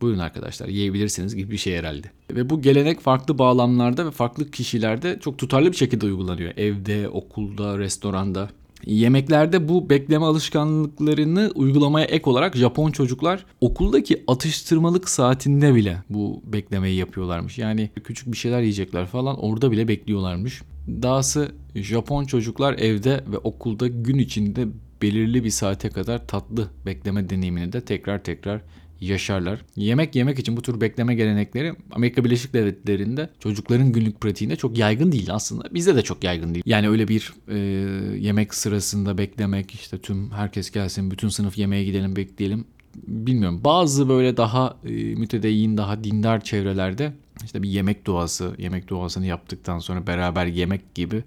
Buyurun 0.00 0.18
arkadaşlar 0.18 0.68
yiyebilirsiniz 0.68 1.36
gibi 1.36 1.50
bir 1.50 1.56
şey 1.56 1.76
herhalde. 1.76 2.10
Ve 2.30 2.50
bu 2.50 2.62
gelenek 2.62 3.00
farklı 3.00 3.38
bağlamlarda 3.38 4.06
ve 4.06 4.10
farklı 4.10 4.50
kişilerde 4.50 5.18
çok 5.20 5.38
tutarlı 5.38 5.72
bir 5.72 5.76
şekilde 5.76 6.06
uygulanıyor. 6.06 6.52
Evde, 6.56 7.08
okulda, 7.08 7.78
restoranda. 7.78 8.48
Yemeklerde 8.86 9.68
bu 9.68 9.90
bekleme 9.90 10.24
alışkanlıklarını 10.24 11.52
uygulamaya 11.54 12.06
ek 12.06 12.30
olarak 12.30 12.56
Japon 12.56 12.90
çocuklar 12.90 13.46
okuldaki 13.60 14.24
atıştırmalık 14.26 15.08
saatinde 15.08 15.74
bile 15.74 16.02
bu 16.10 16.42
beklemeyi 16.44 16.96
yapıyorlarmış. 16.96 17.58
Yani 17.58 17.90
küçük 18.04 18.32
bir 18.32 18.36
şeyler 18.36 18.60
yiyecekler 18.60 19.06
falan 19.06 19.38
orada 19.38 19.70
bile 19.70 19.88
bekliyorlarmış. 19.88 20.62
Dahası 20.88 21.52
Japon 21.74 22.24
çocuklar 22.24 22.74
evde 22.78 23.24
ve 23.32 23.38
okulda 23.38 23.88
gün 23.88 24.18
içinde 24.18 24.68
belirli 25.02 25.44
bir 25.44 25.50
saate 25.50 25.90
kadar 25.90 26.26
tatlı 26.26 26.68
bekleme 26.86 27.30
deneyimini 27.30 27.72
de 27.72 27.80
tekrar 27.80 28.24
tekrar 28.24 28.60
yaşarlar. 29.00 29.60
Yemek 29.76 30.14
yemek 30.14 30.38
için 30.38 30.56
bu 30.56 30.62
tür 30.62 30.80
bekleme 30.80 31.14
gelenekleri 31.14 31.74
Amerika 31.92 32.24
Birleşik 32.24 32.54
Devletleri'nde 32.54 33.30
çocukların 33.40 33.92
günlük 33.92 34.20
pratiğinde 34.20 34.56
çok 34.56 34.78
yaygın 34.78 35.12
değil 35.12 35.34
aslında. 35.34 35.74
Bizde 35.74 35.96
de 35.96 36.02
çok 36.02 36.24
yaygın 36.24 36.54
değil. 36.54 36.64
Yani 36.66 36.88
öyle 36.88 37.08
bir 37.08 37.32
e, 37.48 37.56
yemek 38.18 38.54
sırasında 38.54 39.18
beklemek 39.18 39.74
işte 39.74 39.98
tüm 39.98 40.30
herkes 40.30 40.70
gelsin 40.70 41.10
bütün 41.10 41.28
sınıf 41.28 41.58
yemeğe 41.58 41.84
gidelim 41.84 42.16
bekleyelim 42.16 42.64
bilmiyorum. 42.96 43.60
Bazı 43.64 44.08
böyle 44.08 44.36
daha 44.36 44.76
e, 44.84 44.90
mütedeyyin, 44.90 45.76
daha 45.76 46.04
dindar 46.04 46.40
çevrelerde 46.40 47.12
işte 47.44 47.62
bir 47.62 47.68
yemek 47.68 48.04
duası, 48.04 48.54
yemek 48.58 48.88
duasını 48.88 49.26
yaptıktan 49.26 49.78
sonra 49.78 50.06
beraber 50.06 50.46
yemek 50.46 50.94
gibi 50.94 51.24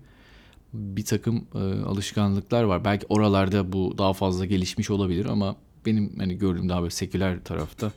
bir 0.74 1.06
takım 1.06 1.46
e, 1.56 1.60
alışkanlıklar 1.60 2.64
var. 2.64 2.86
Belki 2.86 3.06
oralarda 3.10 3.74
bu 3.74 3.98
daha 3.98 4.14
fazla 4.14 4.46
gelişmiş 4.46 4.90
olabilir 4.90 5.26
ama 5.26 5.56
benim 5.86 6.12
hani 6.18 6.38
gördüğüm 6.38 6.70
daha 6.70 6.82
böyle 6.82 6.92
seküler 6.92 7.44
tarafta 7.44 7.92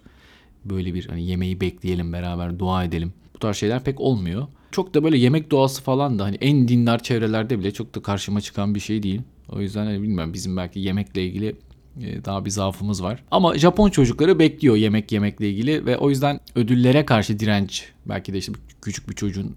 böyle 0.64 0.95
bir 0.95 1.07
hani 1.07 1.26
yemeği 1.26 1.61
bekleyelim 1.61 2.12
beraber 2.12 2.59
dua 2.59 2.85
edelim. 2.85 3.12
Bu 3.35 3.38
tarz 3.38 3.57
şeyler 3.57 3.85
pek 3.85 4.00
olmuyor. 4.00 4.47
Çok 4.73 4.95
da 4.95 5.05
böyle 5.05 5.19
yemek 5.19 5.50
doğası 5.50 5.83
falan 5.83 6.19
da 6.19 6.25
hani 6.25 6.37
en 6.40 6.69
dindar 6.69 7.02
çevrelerde 7.02 7.59
bile 7.59 7.71
çok 7.71 7.95
da 7.95 8.02
karşıma 8.02 8.40
çıkan 8.40 8.75
bir 8.75 8.81
şey 8.81 9.02
değil. 9.02 9.21
O 9.49 9.61
yüzden 9.61 9.85
hani 9.85 10.02
bilmiyorum 10.02 10.35
bizim 10.35 10.57
belki 10.57 10.81
yemekle 10.81 11.26
ilgili 11.26 11.57
e, 12.00 12.25
daha 12.25 12.45
bir 12.45 12.50
zaafımız 12.50 13.02
var. 13.02 13.25
Ama 13.31 13.59
Japon 13.59 13.90
çocukları 13.90 14.38
bekliyor 14.38 14.76
yemek 14.76 15.12
yemekle 15.12 15.50
ilgili 15.50 15.87
ve 15.87 15.99
o 15.99 16.11
yüzden 16.11 16.40
ödüllere 16.55 17.05
karşı 17.05 17.38
direnç 17.38 17.85
belki 18.07 18.33
de 18.33 18.38
işte 18.38 18.52
küçük 18.83 19.09
bir 19.09 19.14
çocuğun 19.14 19.57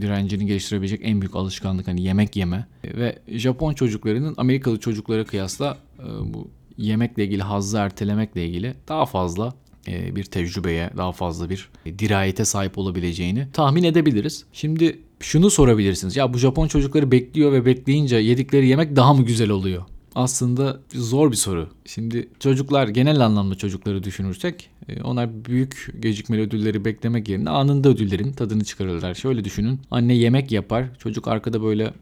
direncini 0.00 0.46
geliştirebilecek 0.46 1.00
en 1.02 1.20
büyük 1.20 1.36
alışkanlık 1.36 1.88
hani 1.88 2.02
yemek 2.02 2.36
yeme 2.36 2.66
ve 2.84 3.18
Japon 3.28 3.74
çocuklarının 3.74 4.34
Amerikalı 4.36 4.80
çocuklara 4.80 5.24
kıyasla 5.24 5.78
e, 5.98 6.34
bu 6.34 6.48
yemekle 6.78 7.24
ilgili 7.24 7.42
hazzı 7.42 7.78
ertelemekle 7.78 8.46
ilgili 8.46 8.74
daha 8.88 9.06
fazla 9.06 9.54
e, 9.88 10.16
bir 10.16 10.24
tecrübeye, 10.24 10.90
daha 10.96 11.12
fazla 11.12 11.50
bir 11.50 11.70
dirayete 11.98 12.44
sahip 12.44 12.78
olabileceğini 12.78 13.48
tahmin 13.52 13.82
edebiliriz. 13.82 14.44
Şimdi 14.52 14.98
şunu 15.20 15.50
sorabilirsiniz. 15.50 16.16
Ya 16.16 16.34
bu 16.34 16.38
Japon 16.38 16.68
çocukları 16.68 17.10
bekliyor 17.10 17.52
ve 17.52 17.66
bekleyince 17.66 18.16
yedikleri 18.16 18.68
yemek 18.68 18.96
daha 18.96 19.14
mı 19.14 19.22
güzel 19.22 19.50
oluyor? 19.50 19.82
Aslında 20.14 20.80
zor 20.92 21.30
bir 21.30 21.36
soru. 21.36 21.68
Şimdi 21.84 22.28
çocuklar 22.40 22.88
genel 22.88 23.20
anlamda 23.20 23.54
çocukları 23.54 24.04
düşünürsek 24.04 24.70
e, 24.88 25.02
onlar 25.02 25.44
büyük 25.44 25.94
gecikmeli 26.00 26.40
ödülleri 26.40 26.84
beklemek 26.84 27.28
yerine 27.28 27.50
anında 27.50 27.88
ödüllerin 27.88 28.32
tadını 28.32 28.64
çıkarırlar. 28.64 29.14
Şöyle 29.14 29.44
düşünün. 29.44 29.80
Anne 29.90 30.14
yemek 30.14 30.52
yapar. 30.52 30.84
Çocuk 30.98 31.28
arkada 31.28 31.62
böyle 31.62 31.92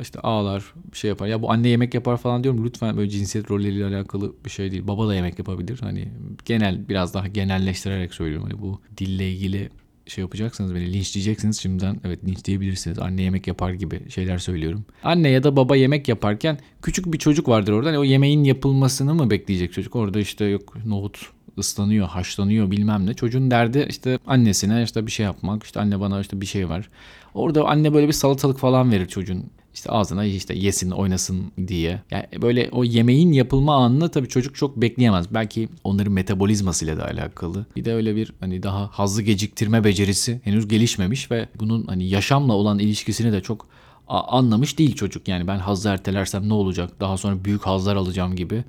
işte 0.00 0.20
ağlar 0.20 0.74
bir 0.92 0.96
şey 0.96 1.08
yapar. 1.08 1.26
Ya 1.26 1.42
bu 1.42 1.52
anne 1.52 1.68
yemek 1.68 1.94
yapar 1.94 2.16
falan 2.16 2.44
diyorum. 2.44 2.64
Lütfen 2.64 2.96
böyle 2.96 3.10
cinsiyet 3.10 3.50
rolleriyle 3.50 3.86
alakalı 3.86 4.34
bir 4.44 4.50
şey 4.50 4.70
değil. 4.70 4.86
Baba 4.86 5.08
da 5.08 5.14
yemek 5.14 5.38
yapabilir. 5.38 5.78
Hani 5.80 6.08
genel 6.44 6.88
biraz 6.88 7.14
daha 7.14 7.28
genelleştirerek 7.28 8.14
söylüyorum. 8.14 8.48
Hani 8.50 8.62
bu 8.62 8.80
dille 8.98 9.32
ilgili 9.32 9.70
şey 10.06 10.22
yapacaksınız 10.22 10.74
beni 10.74 10.92
linçleyeceksiniz 10.92 11.60
şimdiden 11.60 12.00
evet 12.04 12.24
linçleyebilirsiniz. 12.24 12.98
Anne 12.98 13.22
yemek 13.22 13.46
yapar 13.46 13.72
gibi 13.72 14.10
şeyler 14.10 14.38
söylüyorum. 14.38 14.84
Anne 15.02 15.28
ya 15.28 15.42
da 15.42 15.56
baba 15.56 15.76
yemek 15.76 16.08
yaparken 16.08 16.58
küçük 16.82 17.12
bir 17.12 17.18
çocuk 17.18 17.48
vardır 17.48 17.72
orada. 17.72 17.88
Hani 17.88 17.98
o 17.98 18.04
yemeğin 18.04 18.44
yapılmasını 18.44 19.14
mı 19.14 19.30
bekleyecek 19.30 19.72
çocuk? 19.72 19.96
Orada 19.96 20.20
işte 20.20 20.44
yok 20.44 20.86
nohut 20.86 21.30
ıslanıyor, 21.58 22.06
haşlanıyor 22.06 22.70
bilmem 22.70 23.06
ne. 23.06 23.14
Çocuğun 23.14 23.50
derdi 23.50 23.86
işte 23.88 24.18
annesine 24.26 24.82
işte 24.82 25.06
bir 25.06 25.10
şey 25.10 25.24
yapmak. 25.24 25.62
İşte 25.62 25.80
anne 25.80 26.00
bana 26.00 26.20
işte 26.20 26.40
bir 26.40 26.46
şey 26.46 26.68
var. 26.68 26.88
Orada 27.34 27.64
anne 27.64 27.94
böyle 27.94 28.08
bir 28.08 28.12
salatalık 28.12 28.58
falan 28.58 28.92
verir 28.92 29.06
çocuğun 29.06 29.50
işte 29.78 29.90
ağzına 29.90 30.24
işte 30.24 30.54
yesin 30.54 30.90
oynasın 30.90 31.52
diye. 31.68 32.02
Yani 32.10 32.24
böyle 32.42 32.68
o 32.72 32.84
yemeğin 32.84 33.32
yapılma 33.32 33.76
anını 33.76 34.08
tabii 34.08 34.28
çocuk 34.28 34.54
çok 34.54 34.76
bekleyemez. 34.76 35.34
Belki 35.34 35.68
onların 35.84 36.12
metabolizmasıyla 36.12 36.96
da 36.96 37.04
alakalı. 37.04 37.66
Bir 37.76 37.84
de 37.84 37.94
öyle 37.94 38.16
bir 38.16 38.32
hani 38.40 38.62
daha 38.62 38.90
hızlı 38.98 39.22
geciktirme 39.22 39.84
becerisi 39.84 40.40
henüz 40.44 40.68
gelişmemiş 40.68 41.30
ve 41.30 41.48
bunun 41.60 41.86
hani 41.86 42.08
yaşamla 42.08 42.52
olan 42.52 42.78
ilişkisini 42.78 43.32
de 43.32 43.40
çok 43.40 43.66
anlamış 44.08 44.78
değil 44.78 44.94
çocuk. 44.94 45.28
Yani 45.28 45.46
ben 45.46 45.58
hazzı 45.58 45.88
ertelersem 45.88 46.48
ne 46.48 46.52
olacak? 46.52 47.00
Daha 47.00 47.16
sonra 47.16 47.44
büyük 47.44 47.62
hazlar 47.62 47.96
alacağım 47.96 48.36
gibi 48.36 48.64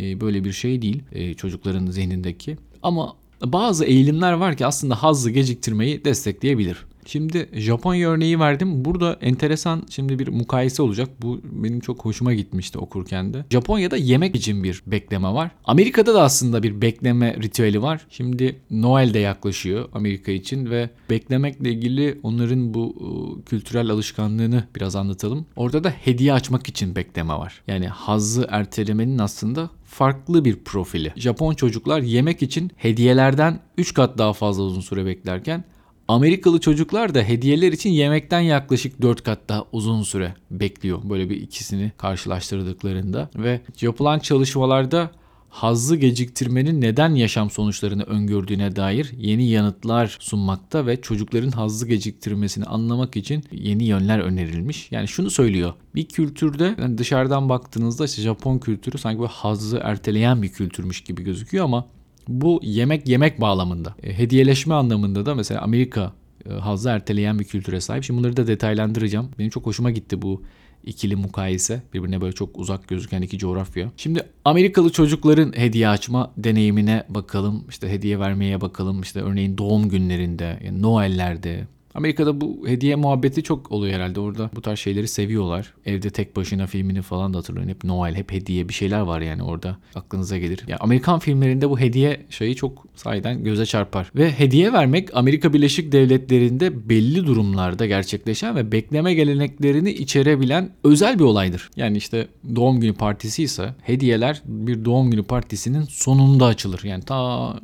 e, 0.00 0.20
böyle 0.20 0.44
bir 0.44 0.52
şey 0.52 0.82
değil 0.82 1.02
e, 1.12 1.34
çocukların 1.34 1.86
zihnindeki. 1.86 2.56
Ama 2.82 3.16
bazı 3.44 3.84
eğilimler 3.84 4.32
var 4.32 4.56
ki 4.56 4.66
aslında 4.66 5.02
hazzı 5.02 5.30
geciktirmeyi 5.30 6.04
destekleyebilir. 6.04 6.86
Şimdi 7.06 7.48
Japonya 7.52 8.10
örneği 8.10 8.40
verdim. 8.40 8.84
Burada 8.84 9.18
enteresan 9.20 9.82
şimdi 9.90 10.18
bir 10.18 10.28
mukayese 10.28 10.82
olacak. 10.82 11.08
Bu 11.22 11.40
benim 11.44 11.80
çok 11.80 12.04
hoşuma 12.04 12.34
gitmişti 12.34 12.78
okurken 12.78 13.34
de. 13.34 13.44
Japonya'da 13.50 13.96
yemek 13.96 14.36
için 14.36 14.64
bir 14.64 14.82
bekleme 14.86 15.32
var. 15.32 15.50
Amerika'da 15.64 16.14
da 16.14 16.22
aslında 16.22 16.62
bir 16.62 16.80
bekleme 16.82 17.34
ritüeli 17.34 17.82
var. 17.82 18.06
Şimdi 18.10 18.60
Noel 18.70 19.14
de 19.14 19.18
yaklaşıyor 19.18 19.88
Amerika 19.92 20.32
için 20.32 20.70
ve 20.70 20.90
beklemekle 21.10 21.70
ilgili 21.70 22.18
onların 22.22 22.74
bu 22.74 22.94
ıı, 23.00 23.44
kültürel 23.44 23.90
alışkanlığını 23.90 24.64
biraz 24.76 24.96
anlatalım. 24.96 25.46
Orada 25.56 25.84
da 25.84 25.90
hediye 25.90 26.32
açmak 26.32 26.68
için 26.68 26.96
bekleme 26.96 27.34
var. 27.34 27.62
Yani 27.66 27.88
hazzı 27.88 28.46
ertelemenin 28.50 29.18
aslında 29.18 29.70
farklı 29.84 30.44
bir 30.44 30.56
profili. 30.56 31.12
Japon 31.16 31.54
çocuklar 31.54 32.00
yemek 32.00 32.42
için 32.42 32.70
hediyelerden 32.76 33.60
3 33.78 33.94
kat 33.94 34.18
daha 34.18 34.32
fazla 34.32 34.62
uzun 34.62 34.80
süre 34.80 35.06
beklerken 35.06 35.64
Amerikalı 36.08 36.60
çocuklar 36.60 37.14
da 37.14 37.22
hediyeler 37.22 37.72
için 37.72 37.90
yemekten 37.90 38.40
yaklaşık 38.40 39.02
4 39.02 39.22
kat 39.22 39.38
daha 39.48 39.64
uzun 39.72 40.02
süre 40.02 40.34
bekliyor. 40.50 40.98
Böyle 41.04 41.30
bir 41.30 41.36
ikisini 41.36 41.92
karşılaştırdıklarında 41.96 43.30
ve 43.36 43.60
yapılan 43.80 44.18
çalışmalarda 44.18 45.10
hazzı 45.48 45.96
geciktirmenin 45.96 46.80
neden 46.80 47.14
yaşam 47.14 47.50
sonuçlarını 47.50 48.02
öngördüğüne 48.02 48.76
dair 48.76 49.12
yeni 49.18 49.48
yanıtlar 49.48 50.16
sunmakta 50.20 50.86
ve 50.86 51.00
çocukların 51.00 51.50
hazzı 51.50 51.88
geciktirmesini 51.88 52.64
anlamak 52.64 53.16
için 53.16 53.44
yeni 53.52 53.84
yönler 53.84 54.18
önerilmiş. 54.18 54.88
Yani 54.90 55.08
şunu 55.08 55.30
söylüyor. 55.30 55.72
Bir 55.94 56.04
kültürde 56.04 56.74
yani 56.78 56.98
dışarıdan 56.98 57.48
baktığınızda 57.48 58.04
işte 58.04 58.22
Japon 58.22 58.58
kültürü 58.58 58.98
sanki 58.98 59.18
böyle 59.18 59.32
hazzı 59.32 59.80
erteleyen 59.82 60.42
bir 60.42 60.48
kültürmüş 60.48 61.00
gibi 61.00 61.22
gözüküyor 61.22 61.64
ama 61.64 61.86
bu 62.28 62.60
yemek 62.62 63.08
yemek 63.08 63.40
bağlamında. 63.40 63.94
E, 64.02 64.18
hediyeleşme 64.18 64.74
anlamında 64.74 65.26
da 65.26 65.34
mesela 65.34 65.60
Amerika 65.60 66.12
e, 66.50 66.52
hazzı 66.52 66.88
erteleyen 66.88 67.38
bir 67.38 67.44
kültüre 67.44 67.80
sahip. 67.80 68.04
Şimdi 68.04 68.18
bunları 68.20 68.36
da 68.36 68.46
detaylandıracağım. 68.46 69.30
Benim 69.38 69.50
çok 69.50 69.66
hoşuma 69.66 69.90
gitti 69.90 70.22
bu 70.22 70.42
ikili 70.84 71.16
mukayese. 71.16 71.82
Birbirine 71.94 72.20
böyle 72.20 72.32
çok 72.32 72.58
uzak 72.58 72.88
gözüken 72.88 73.22
iki 73.22 73.38
coğrafya. 73.38 73.90
Şimdi 73.96 74.22
Amerikalı 74.44 74.92
çocukların 74.92 75.52
hediye 75.56 75.88
açma 75.88 76.32
deneyimine 76.36 77.04
bakalım. 77.08 77.64
İşte 77.68 77.88
hediye 77.88 78.20
vermeye 78.20 78.60
bakalım. 78.60 79.00
İşte 79.00 79.20
örneğin 79.20 79.58
doğum 79.58 79.88
günlerinde, 79.88 80.60
yani 80.64 80.82
Noel'lerde, 80.82 81.66
Amerika'da 81.94 82.40
bu 82.40 82.68
hediye 82.68 82.96
muhabbeti 82.96 83.42
çok 83.42 83.72
oluyor 83.72 83.94
herhalde. 83.94 84.20
Orada 84.20 84.50
bu 84.54 84.62
tarz 84.62 84.78
şeyleri 84.78 85.08
seviyorlar. 85.08 85.74
Evde 85.86 86.10
tek 86.10 86.36
başına 86.36 86.66
filmini 86.66 87.02
falan 87.02 87.34
da 87.34 87.38
hatırlayın. 87.38 87.68
Hep 87.68 87.84
Noel, 87.84 88.14
hep 88.14 88.32
hediye 88.32 88.68
bir 88.68 88.74
şeyler 88.74 89.00
var 89.00 89.20
yani 89.20 89.42
orada. 89.42 89.76
Aklınıza 89.94 90.38
gelir. 90.38 90.64
Ya 90.68 90.76
Amerikan 90.80 91.18
filmlerinde 91.18 91.70
bu 91.70 91.80
hediye 91.80 92.20
şeyi 92.30 92.56
çok 92.56 92.86
sahiden 92.94 93.44
göze 93.44 93.66
çarpar. 93.66 94.10
Ve 94.14 94.30
hediye 94.32 94.72
vermek 94.72 95.16
Amerika 95.16 95.52
Birleşik 95.52 95.92
Devletleri'nde 95.92 96.88
belli 96.88 97.26
durumlarda 97.26 97.86
gerçekleşen 97.86 98.56
ve 98.56 98.72
bekleme 98.72 99.14
geleneklerini 99.14 99.90
içerebilen 99.90 100.70
özel 100.84 101.18
bir 101.18 101.24
olaydır. 101.24 101.70
Yani 101.76 101.96
işte 101.96 102.28
doğum 102.56 102.80
günü 102.80 102.92
partisi 102.92 103.42
ise 103.42 103.74
hediyeler 103.82 104.42
bir 104.44 104.84
doğum 104.84 105.10
günü 105.10 105.22
partisinin 105.22 105.82
sonunda 105.82 106.46
açılır. 106.46 106.80
Yani 106.84 107.04
ta 107.04 107.54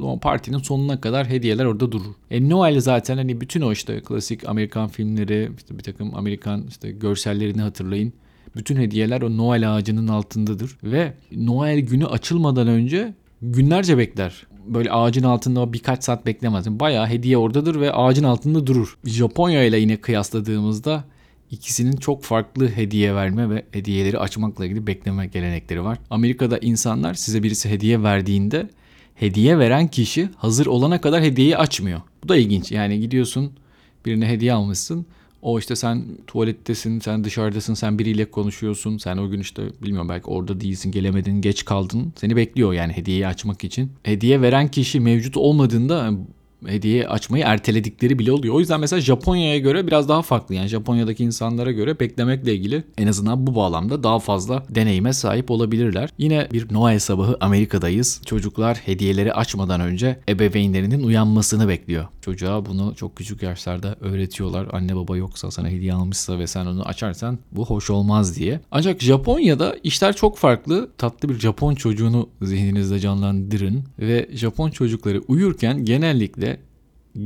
o 0.00 0.18
partinin 0.18 0.58
sonuna 0.58 1.00
kadar 1.00 1.28
hediyeler 1.28 1.64
orada 1.64 1.92
durur. 1.92 2.14
E 2.30 2.48
Noel 2.48 2.80
zaten 2.80 3.16
hani 3.16 3.40
bütün 3.40 3.60
o 3.60 3.72
işte 3.72 4.00
klasik 4.00 4.48
Amerikan 4.48 4.88
filmleri, 4.88 5.50
işte 5.58 5.78
bir 5.78 5.82
takım 5.82 6.14
Amerikan 6.14 6.64
işte 6.68 6.90
görsellerini 6.90 7.62
hatırlayın. 7.62 8.12
Bütün 8.56 8.76
hediyeler 8.76 9.22
o 9.22 9.36
Noel 9.36 9.74
ağacının 9.74 10.08
altındadır 10.08 10.76
ve 10.84 11.12
Noel 11.36 11.80
günü 11.80 12.06
açılmadan 12.06 12.68
önce 12.68 13.14
günlerce 13.42 13.98
bekler. 13.98 14.46
Böyle 14.66 14.90
ağacın 14.90 15.22
altında 15.22 15.72
birkaç 15.72 16.04
saat 16.04 16.26
beklemez. 16.26 16.66
Bayağı 16.68 17.06
hediye 17.06 17.36
oradadır 17.36 17.80
ve 17.80 17.92
ağacın 17.92 18.24
altında 18.24 18.66
durur. 18.66 18.98
Japonya 19.04 19.64
ile 19.64 19.78
yine 19.78 19.96
kıyasladığımızda 19.96 21.04
ikisinin 21.50 21.96
çok 21.96 22.22
farklı 22.22 22.68
hediye 22.68 23.14
verme 23.14 23.50
ve 23.50 23.64
hediyeleri 23.72 24.18
açmakla 24.18 24.66
ilgili 24.66 24.86
bekleme 24.86 25.26
gelenekleri 25.26 25.84
var. 25.84 25.98
Amerika'da 26.10 26.58
insanlar 26.58 27.14
size 27.14 27.42
birisi 27.42 27.70
hediye 27.70 28.02
verdiğinde 28.02 28.68
hediye 29.22 29.58
veren 29.58 29.88
kişi 29.88 30.28
hazır 30.36 30.66
olana 30.66 31.00
kadar 31.00 31.22
hediyeyi 31.22 31.56
açmıyor. 31.56 32.00
Bu 32.24 32.28
da 32.28 32.36
ilginç. 32.36 32.72
Yani 32.72 33.00
gidiyorsun 33.00 33.52
birine 34.06 34.28
hediye 34.28 34.52
almışsın. 34.52 35.06
O 35.42 35.58
işte 35.58 35.76
sen 35.76 36.04
tuvalettesin, 36.26 37.00
sen 37.00 37.24
dışarıdasın, 37.24 37.74
sen 37.74 37.98
biriyle 37.98 38.24
konuşuyorsun. 38.24 38.98
Sen 38.98 39.16
o 39.16 39.30
gün 39.30 39.40
işte 39.40 39.62
bilmiyorum 39.82 40.08
belki 40.08 40.26
orada 40.26 40.60
değilsin, 40.60 40.92
gelemedin, 40.92 41.40
geç 41.40 41.64
kaldın. 41.64 42.12
Seni 42.16 42.36
bekliyor 42.36 42.72
yani 42.72 42.92
hediyeyi 42.92 43.26
açmak 43.26 43.64
için. 43.64 43.92
Hediye 44.02 44.40
veren 44.42 44.68
kişi 44.68 45.00
mevcut 45.00 45.36
olmadığında 45.36 46.10
hediye 46.66 47.08
açmayı 47.08 47.44
erteledikleri 47.44 48.18
bile 48.18 48.32
oluyor. 48.32 48.54
O 48.54 48.60
yüzden 48.60 48.80
mesela 48.80 49.00
Japonya'ya 49.00 49.58
göre 49.58 49.86
biraz 49.86 50.08
daha 50.08 50.22
farklı. 50.22 50.54
Yani 50.54 50.68
Japonya'daki 50.68 51.24
insanlara 51.24 51.72
göre 51.72 52.00
beklemekle 52.00 52.54
ilgili 52.54 52.84
en 52.98 53.06
azından 53.06 53.46
bu 53.46 53.54
bağlamda 53.54 54.02
daha 54.02 54.18
fazla 54.18 54.64
deneyime 54.70 55.12
sahip 55.12 55.50
olabilirler. 55.50 56.10
Yine 56.18 56.48
bir 56.52 56.74
Noel 56.74 56.98
sabahı 56.98 57.36
Amerika'dayız. 57.40 58.22
Çocuklar 58.26 58.76
hediyeleri 58.76 59.32
açmadan 59.32 59.80
önce 59.80 60.20
ebeveynlerinin 60.28 61.02
uyanmasını 61.02 61.68
bekliyor. 61.68 62.06
Çocuğa 62.20 62.66
bunu 62.66 62.94
çok 62.96 63.16
küçük 63.16 63.42
yaşlarda 63.42 63.96
öğretiyorlar. 64.00 64.68
Anne 64.72 64.96
baba 64.96 65.16
yoksa 65.16 65.50
sana 65.50 65.68
hediye 65.68 65.92
almışsa 65.94 66.38
ve 66.38 66.46
sen 66.46 66.66
onu 66.66 66.82
açarsan 66.82 67.38
bu 67.52 67.66
hoş 67.66 67.90
olmaz 67.90 68.36
diye. 68.36 68.60
Ancak 68.70 69.02
Japonya'da 69.02 69.76
işler 69.82 70.16
çok 70.16 70.38
farklı. 70.38 70.90
Tatlı 70.98 71.28
bir 71.28 71.38
Japon 71.38 71.74
çocuğunu 71.74 72.28
zihninizde 72.42 72.98
canlandırın 72.98 73.84
ve 73.98 74.28
Japon 74.32 74.70
çocukları 74.70 75.20
uyurken 75.28 75.84
genellikle 75.84 76.51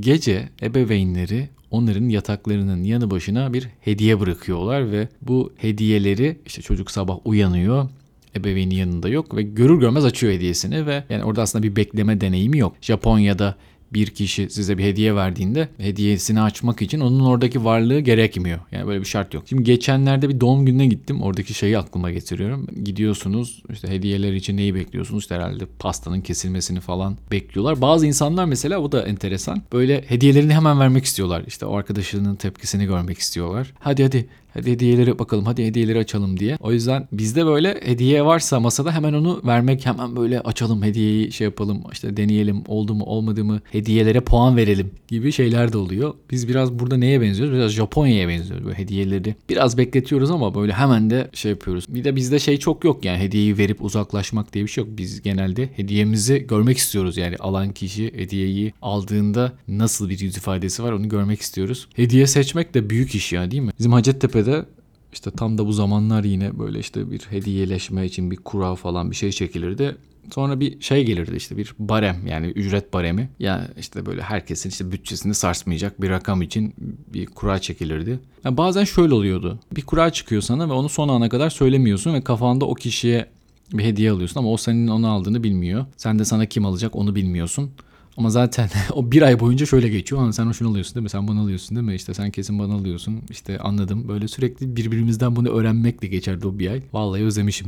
Gece 0.01 0.49
ebeveynleri 0.63 1.49
onların 1.71 2.09
yataklarının 2.09 2.85
yanı 2.85 3.11
başına 3.11 3.53
bir 3.53 3.69
hediye 3.81 4.21
bırakıyorlar 4.21 4.93
ve 4.93 5.09
bu 5.23 5.53
hediyeleri 5.57 6.37
işte 6.47 6.63
çocuk 6.63 6.91
sabah 6.91 7.19
uyanıyor 7.25 7.89
ebeveyni 8.37 8.75
yanında 8.75 9.09
yok 9.09 9.37
ve 9.37 9.43
görür 9.43 9.81
görmez 9.81 10.05
açıyor 10.05 10.33
hediyesini 10.33 10.87
ve 10.87 11.05
yani 11.11 11.25
orada 11.25 11.43
aslında 11.43 11.63
bir 11.63 11.77
bekleme 11.77 12.21
deneyimi 12.21 12.59
yok. 12.59 12.77
Japonya'da 12.81 13.57
bir 13.93 14.07
kişi 14.07 14.51
size 14.51 14.79
bir 14.79 14.85
hediye 14.85 15.15
verdiğinde 15.15 15.69
hediyesini 15.79 16.41
açmak 16.41 16.83
için 16.83 17.01
onun 17.01 17.21
oradaki 17.21 17.65
varlığı 17.65 18.01
gerekmiyor. 18.01 18.59
Yani 18.73 18.87
böyle 18.87 19.01
bir 19.01 19.07
şart 19.07 19.35
yok. 19.35 19.45
Şimdi 19.49 19.65
geçenlerde 19.65 20.29
bir 20.29 20.41
doğum 20.41 20.67
gününe 20.67 20.87
gittim. 20.87 21.23
Oradaki 21.23 21.55
şeyi 21.55 21.79
aklıma 21.79 22.11
getiriyorum. 22.11 22.67
Gidiyorsunuz 22.85 23.63
işte 23.73 23.89
hediyeler 23.89 24.33
için 24.33 24.57
neyi 24.57 24.75
bekliyorsunuz? 24.75 25.23
İşte 25.23 25.35
herhalde 25.35 25.65
pastanın 25.79 26.21
kesilmesini 26.21 26.81
falan 26.81 27.17
bekliyorlar. 27.31 27.81
Bazı 27.81 28.07
insanlar 28.07 28.45
mesela 28.45 28.83
bu 28.83 28.93
da 28.93 29.03
enteresan. 29.03 29.63
Böyle 29.73 30.05
hediyelerini 30.09 30.55
hemen 30.55 30.81
vermek 30.81 31.05
istiyorlar. 31.05 31.45
İşte 31.47 31.67
o 31.67 31.77
arkadaşının 31.77 32.37
tepkisini 32.37 32.87
görmek 32.87 33.19
istiyorlar. 33.19 33.73
Hadi 33.79 34.03
hadi 34.03 34.27
Hadi 34.57 34.71
hediyeleri 34.71 35.19
bakalım 35.19 35.45
hadi 35.45 35.65
hediyeleri 35.67 35.99
açalım 35.99 36.41
diye. 36.41 36.57
O 36.61 36.73
yüzden 36.73 37.09
bizde 37.13 37.47
böyle 37.47 37.81
hediye 37.85 38.25
varsa 38.25 38.61
masada 38.61 38.93
hemen 38.93 39.13
onu 39.13 39.41
vermek 39.45 39.87
hemen 39.87 40.17
böyle 40.17 40.41
açalım 40.41 40.83
hediyeyi 40.83 41.33
şey 41.33 41.45
yapalım 41.45 41.83
işte 41.93 42.17
deneyelim 42.17 42.63
oldu 42.69 42.95
mu 42.95 43.05
olmadı 43.05 43.45
mı 43.45 43.61
hediyelere 43.73 44.21
puan 44.21 44.57
verelim 44.57 44.91
gibi 45.09 45.33
şeyler 45.33 45.73
de 45.73 45.79
oluyor. 45.79 46.15
Biz 46.31 46.49
biraz 46.49 46.73
burada 46.73 46.97
neye 46.97 47.21
benziyoruz? 47.21 47.55
Biraz 47.55 47.73
Japonya'ya 47.73 48.29
benziyoruz 48.29 48.67
böyle 48.67 48.79
hediyeleri. 48.79 49.35
Biraz 49.49 49.79
bekletiyoruz 49.79 50.31
ama 50.31 50.55
böyle 50.55 50.73
hemen 50.73 51.11
de 51.11 51.31
şey 51.33 51.51
yapıyoruz. 51.51 51.85
Bir 51.89 52.05
de 52.05 52.17
bizde 52.17 52.39
şey 52.39 52.57
çok 52.57 52.85
yok 52.85 53.05
yani 53.05 53.19
hediyeyi 53.19 53.59
verip 53.59 53.85
uzaklaşmak 53.85 54.53
diye 54.53 54.65
bir 54.65 54.71
şey 54.71 54.85
yok. 54.85 54.93
Biz 54.99 55.23
genelde 55.23 55.69
hediyemizi 55.77 56.47
görmek 56.49 56.79
istiyoruz 56.79 57.17
yani 57.17 57.37
alan 57.37 57.73
kişi 57.73 58.13
hediyeyi 58.15 58.73
aldığında 58.83 59.53
nasıl 59.69 60.09
bir 60.09 60.21
yüz 60.21 60.37
ifadesi 60.37 60.83
var 60.83 60.93
onu 60.93 61.09
görmek 61.09 61.41
istiyoruz. 61.41 61.89
Hediye 61.97 62.27
seçmek 62.27 62.75
de 62.75 62.91
büyük 62.91 63.15
iş 63.15 63.33
ya 63.33 63.51
değil 63.51 63.63
mi? 63.63 63.73
Bizim 63.79 63.93
Hacettepe'de 63.93 64.46
Türkiye'de 64.47 64.67
işte 65.13 65.31
tam 65.31 65.59
da 65.59 65.67
bu 65.67 65.73
zamanlar 65.73 66.25
yine 66.25 66.59
böyle 66.59 66.79
işte 66.79 67.11
bir 67.11 67.21
hediyeleşme 67.31 68.07
için 68.07 68.31
bir 68.31 68.37
kura 68.37 68.75
falan 68.75 69.11
bir 69.11 69.17
şey 69.17 69.33
çekilirdi. 69.33 69.97
Sonra 70.35 70.61
bir 70.61 70.81
şey 70.81 71.05
gelirdi 71.05 71.37
işte 71.37 71.57
bir 71.57 71.75
barem 71.79 72.27
yani 72.27 72.47
ücret 72.47 72.93
baremi. 72.93 73.29
Yani 73.39 73.65
işte 73.79 74.07
böyle 74.07 74.23
herkesin 74.23 74.71
işte 74.71 74.93
bütçesini 74.93 75.35
sarsmayacak 75.35 76.03
bir 76.03 76.11
rakam 76.11 76.43
için 76.43 76.75
bir 77.13 77.27
kura 77.27 77.59
çekilirdi. 77.59 78.19
Yani 78.45 78.57
bazen 78.57 78.85
şöyle 78.85 79.15
oluyordu. 79.15 79.59
Bir 79.77 79.83
kura 79.83 80.11
çıkıyor 80.11 80.43
sana 80.43 80.69
ve 80.69 80.73
onu 80.73 80.89
son 80.89 81.09
ana 81.09 81.29
kadar 81.29 81.51
söylemiyorsun 81.51 82.15
ve 82.15 82.21
kafanda 82.21 82.65
o 82.65 82.75
kişiye 82.75 83.27
bir 83.73 83.85
hediye 83.85 84.11
alıyorsun 84.11 84.41
ama 84.41 84.53
o 84.53 84.57
senin 84.57 84.89
onu 84.89 85.09
aldığını 85.09 85.43
bilmiyor. 85.43 85.87
Sen 85.97 86.19
de 86.19 86.25
sana 86.25 86.47
kim 86.47 86.65
alacak 86.65 86.97
onu 86.97 87.15
bilmiyorsun. 87.15 87.71
Ama 88.17 88.31
zaten 88.31 88.69
o 88.93 89.13
bir 89.13 89.23
ay 89.23 89.41
boyunca 89.41 89.67
şöyle 89.67 89.89
geçiyor. 89.89 90.23
Ama 90.23 90.33
sen 90.33 90.53
şunu 90.53 90.69
alıyorsun 90.69 90.95
değil 90.95 91.03
mi? 91.03 91.11
Sen 91.11 91.29
bunu 91.29 91.41
alıyorsun 91.41 91.77
değil 91.77 91.87
mi? 91.87 91.95
İşte 91.95 92.15
sen 92.15 92.31
kesin 92.31 92.59
bana 92.59 92.75
alıyorsun. 92.75 93.21
İşte 93.31 93.59
anladım. 93.59 94.09
Böyle 94.09 94.29
sürekli 94.29 94.77
birbirimizden 94.77 95.37
bunu 95.37 95.49
öğrenmekle 95.49 96.09
geçerdi 96.09 96.47
o 96.47 96.59
bir 96.59 96.71
ay. 96.71 96.83
Vallahi 96.93 97.25
özlemişim. 97.25 97.67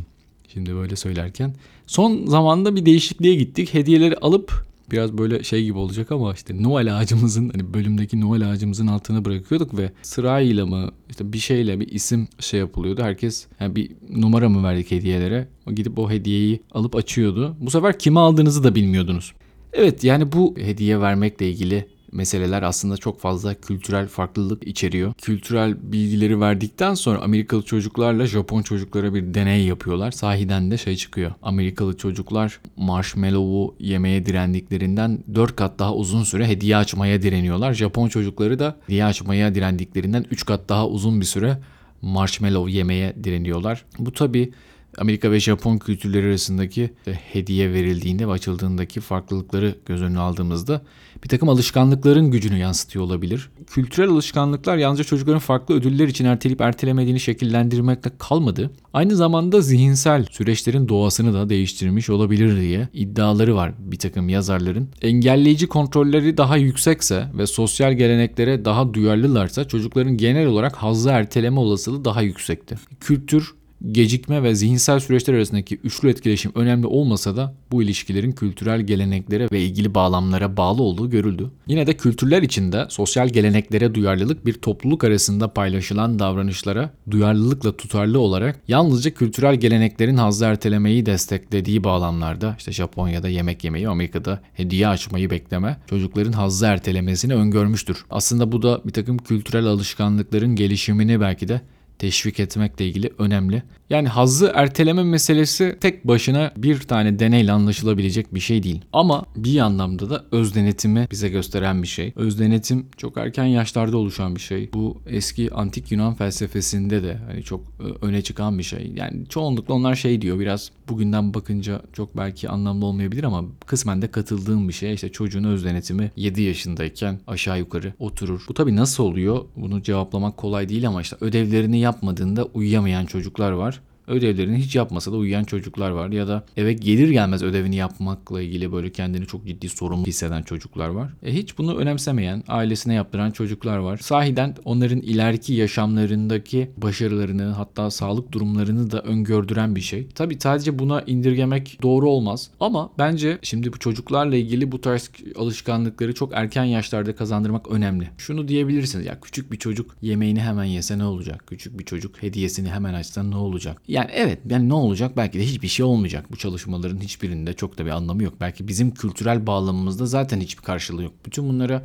Şimdi 0.55 0.75
böyle 0.75 0.97
söylerken. 0.97 1.55
Son 1.87 2.27
zamanda 2.27 2.77
bir 2.77 2.87
değişikliğe 2.87 3.35
gittik. 3.35 3.75
Hediyeleri 3.75 4.17
alıp 4.17 4.69
biraz 4.91 5.19
böyle 5.19 5.45
şey 5.45 5.65
gibi 5.65 5.79
olacak 5.79 6.13
ama 6.13 6.35
işte 6.35 6.63
Noel 6.63 6.99
ağacımızın 6.99 7.49
hani 7.49 7.75
bölümdeki 7.75 8.21
Noel 8.21 8.51
ağacımızın 8.51 8.87
altına 8.87 9.25
bırakıyorduk 9.25 9.79
ve 9.79 9.93
sırayla 10.03 10.67
mı 10.67 10.91
işte 11.11 11.33
bir 11.33 11.39
şeyle 11.39 11.81
bir 11.81 11.89
isim 11.89 12.29
şey 12.41 12.61
yapılıyordu. 12.61 13.03
Herkes 13.03 13.47
yani 13.61 13.77
bir 13.77 13.91
numara 14.11 14.49
mı 14.49 14.65
verdik 14.65 14.91
hediyelere? 14.91 15.49
O 15.67 15.73
gidip 15.73 15.99
o 15.99 16.11
hediyeyi 16.11 16.61
alıp 16.73 16.97
açıyordu. 16.97 17.57
Bu 17.61 17.71
sefer 17.71 17.99
kime 17.99 18.21
aldığınızı 18.21 18.65
da 18.65 18.75
bilmiyordunuz. 18.75 19.33
Evet 19.79 20.05
yani 20.05 20.33
bu 20.33 20.55
hediye 20.59 21.01
vermekle 21.01 21.51
ilgili 21.51 21.89
meseleler 22.13 22.63
aslında 22.63 22.97
çok 22.97 23.21
fazla 23.21 23.55
kültürel 23.55 24.09
farklılık 24.09 24.67
içeriyor. 24.67 25.13
Kültürel 25.15 25.93
bilgileri 25.93 26.41
verdikten 26.41 26.95
sonra 26.95 27.19
Amerikalı 27.19 27.63
çocuklarla 27.63 28.27
Japon 28.27 28.63
çocuklara 28.63 29.15
bir 29.15 29.35
deney 29.35 29.65
yapıyorlar. 29.65 30.11
Sahiden 30.11 30.71
de 30.71 30.77
şey 30.79 30.97
çıkıyor. 30.97 31.31
Amerikalı 31.43 31.97
çocuklar 31.97 32.61
marshmallow'u 32.77 33.75
yemeye 33.79 34.27
direndiklerinden 34.27 35.19
4 35.35 35.57
kat 35.57 35.79
daha 35.79 35.95
uzun 35.95 36.23
süre 36.23 36.47
hediye 36.49 36.77
açmaya 36.77 37.23
direniyorlar. 37.23 37.73
Japon 37.73 38.09
çocukları 38.09 38.59
da 38.59 38.77
hediye 38.87 39.05
açmaya 39.05 39.55
direndiklerinden 39.55 40.25
3 40.31 40.47
kat 40.47 40.69
daha 40.69 40.89
uzun 40.89 41.21
bir 41.21 41.27
süre 41.27 41.59
marshmallow 42.03 42.73
yemeye 42.73 43.15
direniyorlar. 43.25 43.85
Bu 43.99 44.13
tabi 44.13 44.53
Amerika 45.01 45.31
ve 45.31 45.41
Japon 45.41 45.79
kültürleri 45.79 46.27
arasındaki 46.27 46.91
hediye 47.33 47.73
verildiğinde 47.73 48.29
ve 48.29 48.33
açıldığındaki 48.33 49.01
farklılıkları 49.01 49.75
göz 49.87 50.03
önüne 50.03 50.19
aldığımızda 50.19 50.83
bir 51.25 51.29
takım 51.29 51.49
alışkanlıkların 51.49 52.31
gücünü 52.31 52.59
yansıtıyor 52.59 53.05
olabilir. 53.05 53.51
Kültürel 53.67 54.11
alışkanlıklar 54.11 54.77
yalnızca 54.77 55.05
çocukların 55.05 55.39
farklı 55.39 55.75
ödüller 55.75 56.09
için 56.09 56.25
erteleyip 56.25 56.61
ertelemediğini 56.61 57.21
şekillendirmekle 57.21 58.11
kalmadı. 58.19 58.71
Aynı 58.93 59.17
zamanda 59.17 59.61
zihinsel 59.61 60.27
süreçlerin 60.31 60.89
doğasını 60.89 61.35
da 61.35 61.49
değiştirmiş 61.49 62.11
olabilir 62.11 62.61
diye 62.61 62.89
iddiaları 62.93 63.57
var 63.57 63.73
bir 63.79 63.99
takım 63.99 64.29
yazarların. 64.29 64.89
Engelleyici 65.03 65.67
kontrolleri 65.67 66.37
daha 66.37 66.57
yüksekse 66.57 67.29
ve 67.39 67.47
sosyal 67.47 67.93
geleneklere 67.93 68.65
daha 68.65 68.95
duyarlılarsa 68.95 69.69
çocukların 69.69 70.17
genel 70.17 70.47
olarak 70.47 70.77
hazzı 70.77 71.11
erteleme 71.11 71.61
olasılığı 71.61 72.05
daha 72.05 72.23
yüksekti. 72.23 72.77
Kültür 73.01 73.58
gecikme 73.93 74.43
ve 74.43 74.55
zihinsel 74.55 75.01
süreçler 75.01 75.35
arasındaki 75.35 75.77
üçlü 75.77 76.11
etkileşim 76.11 76.53
önemli 76.55 76.87
olmasa 76.87 77.37
da 77.37 77.55
bu 77.73 77.83
ilişkilerin 77.83 78.33
kültürel 78.33 78.81
geleneklere 78.81 79.49
ve 79.53 79.61
ilgili 79.61 79.95
bağlamlara 79.95 80.57
bağlı 80.57 80.83
olduğu 80.83 81.11
görüldü. 81.11 81.51
Yine 81.67 81.87
de 81.87 81.97
kültürler 81.97 82.43
içinde 82.43 82.87
sosyal 82.89 83.29
geleneklere 83.29 83.95
duyarlılık 83.95 84.47
bir 84.47 84.53
topluluk 84.53 85.05
arasında 85.05 85.53
paylaşılan 85.53 86.19
davranışlara 86.19 86.91
duyarlılıkla 87.11 87.77
tutarlı 87.77 88.21
olarak 88.21 88.61
yalnızca 88.69 89.11
kültürel 89.11 89.55
geleneklerin 89.55 90.17
hazzı 90.17 90.45
ertelemeyi 90.45 91.07
desteklediği 91.07 91.85
bağlamlarda 91.85 92.55
işte 92.59 92.73
Japonya'da 92.73 93.29
yemek 93.29 93.65
yemeyi, 93.65 93.89
Amerika'da 93.89 94.41
hediye 94.55 94.89
açmayı 94.89 95.31
bekleme 95.31 95.77
çocukların 95.91 96.33
hazzı 96.33 96.67
ertelemesini 96.67 97.35
öngörmüştür. 97.35 98.05
Aslında 98.11 98.53
bu 98.53 98.63
da 98.63 98.81
bir 98.87 98.93
takım 98.93 99.19
kültürel 99.19 99.67
alışkanlıkların 99.67 100.57
gelişimini 100.57 101.21
belki 101.21 101.49
de 101.49 101.61
teşvik 101.99 102.41
etmekle 102.41 102.87
ilgili 102.87 103.13
önemli. 103.19 103.63
Yani 103.91 104.09
hazzı 104.09 104.53
erteleme 104.55 105.03
meselesi 105.03 105.77
tek 105.81 106.07
başına 106.07 106.53
bir 106.57 106.81
tane 106.81 107.19
deneyle 107.19 107.53
anlaşılabilecek 107.53 108.35
bir 108.35 108.41
şey 108.41 108.63
değil. 108.63 108.81
Ama 108.93 109.25
bir 109.37 109.59
anlamda 109.59 110.11
da 110.11 110.25
öz 110.33 110.55
denetimi 110.55 111.09
bize 111.11 111.29
gösteren 111.29 111.83
bir 111.83 111.89
şey. 111.89 112.13
Öz 112.17 112.41
denetim 112.41 112.87
çok 112.97 113.17
erken 113.17 113.45
yaşlarda 113.45 113.97
oluşan 113.97 114.37
bir 114.37 114.41
şey. 114.41 114.71
Bu 114.73 115.01
eski 115.07 115.55
antik 115.55 115.93
Yunan 115.93 116.15
felsefesinde 116.15 117.03
de 117.03 117.19
hani 117.27 117.43
çok 117.43 117.61
e, 117.61 118.07
öne 118.07 118.23
çıkan 118.23 118.59
bir 118.59 118.63
şey. 118.63 118.93
Yani 118.97 119.27
çoğunlukla 119.29 119.75
onlar 119.75 119.95
şey 119.95 120.23
diyor 120.23 120.41
biraz 120.41 120.71
bugünden 120.89 121.35
bakınca 121.35 121.83
çok 121.93 122.17
belki 122.17 122.49
anlamlı 122.49 122.87
olmayabilir 122.87 123.25
ama 123.25 123.45
kısmen 123.67 124.03
de 124.03 124.11
katıldığım 124.11 124.69
bir 124.69 124.73
şey. 124.73 124.95
İşte 124.95 125.13
çocuğun 125.13 125.45
öz 125.45 125.65
denetimi 125.65 126.11
7 126.17 126.43
yaşındayken 126.43 127.21
aşağı 127.27 127.59
yukarı 127.59 127.93
oturur. 127.99 128.45
Bu 128.49 128.55
tabii 128.55 128.77
nasıl 128.77 129.05
oluyor? 129.05 129.45
Bunu 129.57 129.83
cevaplamak 129.83 130.37
kolay 130.37 130.69
değil 130.69 130.89
ama 130.89 131.03
işte 131.03 131.17
ödevlerini 131.21 131.79
yapmadığında 131.89 132.45
uyuyamayan 132.45 133.07
çocuklar 133.07 133.53
var 133.53 133.81
ödevlerini 134.09 134.57
hiç 134.57 134.77
yapmasa 134.77 135.13
da 135.13 135.17
uyuyan 135.17 135.45
çocuklar 135.45 135.91
var 135.91 136.09
ya 136.09 136.29
da 136.29 136.45
eve 136.57 136.73
gelir 136.73 137.11
gelmez 137.11 137.43
ödevini 137.43 137.77
yapmakla 137.77 138.43
ilgili 138.43 138.73
böyle 138.73 138.93
kendini 138.93 139.27
çok 139.27 139.47
ciddi 139.47 139.69
sorumlu 139.69 140.07
hisseden 140.07 140.43
çocuklar 140.43 140.89
var. 140.89 141.11
E 141.23 141.35
hiç 141.35 141.59
bunu 141.59 141.77
önemsemeyen, 141.77 142.45
ailesine 142.49 142.95
yaptıran 142.95 143.31
çocuklar 143.31 143.79
var. 143.79 143.97
Sahiden 143.97 144.55
onların 144.65 145.01
ileriki 145.01 145.53
yaşamlarındaki 145.53 146.71
başarılarını 146.77 147.45
hatta 147.45 147.91
sağlık 147.91 148.33
durumlarını 148.33 148.91
da 148.91 149.01
öngördüren 149.03 149.77
bir 149.77 149.81
şey. 149.81 150.09
Tabi 150.09 150.39
sadece 150.41 150.79
buna 150.79 151.01
indirgemek 151.01 151.79
doğru 151.83 152.11
olmaz 152.11 152.51
ama 152.61 152.91
bence 152.99 153.39
şimdi 153.43 153.73
bu 153.73 153.79
çocuklarla 153.79 154.37
ilgili 154.37 154.73
bu 154.73 154.81
tarz 154.81 155.11
alışkanlıkları 155.37 156.15
çok 156.15 156.33
erken 156.35 156.65
yaşlarda 156.65 157.15
kazandırmak 157.15 157.71
önemli. 157.71 158.11
Şunu 158.19 158.49
diyebilirsiniz 158.49 159.07
ya 159.07 159.21
küçük 159.21 159.53
bir 159.53 159.57
çocuk 159.57 159.97
yemeğini 160.03 160.41
hemen 160.41 160.65
yese 160.65 160.99
ne 160.99 161.05
olacak? 161.05 161.45
Küçük 161.47 161.79
bir 161.79 161.85
çocuk 161.85 162.23
hediyesini 162.23 162.69
hemen 162.69 162.95
açsa 162.95 163.23
ne 163.23 163.37
olacak? 163.37 163.83
Ya 163.99 164.05
yani 164.05 164.13
evet 164.15 164.39
yani 164.51 164.69
ne 164.69 164.75
olacak 164.75 165.17
belki 165.17 165.39
de 165.39 165.43
hiçbir 165.45 165.69
şey 165.69 165.87
olmayacak. 165.87 166.33
Bu 166.33 166.37
çalışmaların 166.37 167.01
hiçbirinde 167.01 167.53
çok 167.53 167.79
da 167.79 167.87
bir 167.87 167.91
anlamı 167.91 168.23
yok. 168.23 168.35
Belki 168.41 168.69
bizim 168.69 168.91
kültürel 168.95 169.47
bağlamımızda 169.47 170.07
zaten 170.07 170.41
hiçbir 170.41 170.63
karşılığı 170.63 171.03
yok. 171.03 171.13
Bütün 171.27 171.49
bunlara 171.49 171.83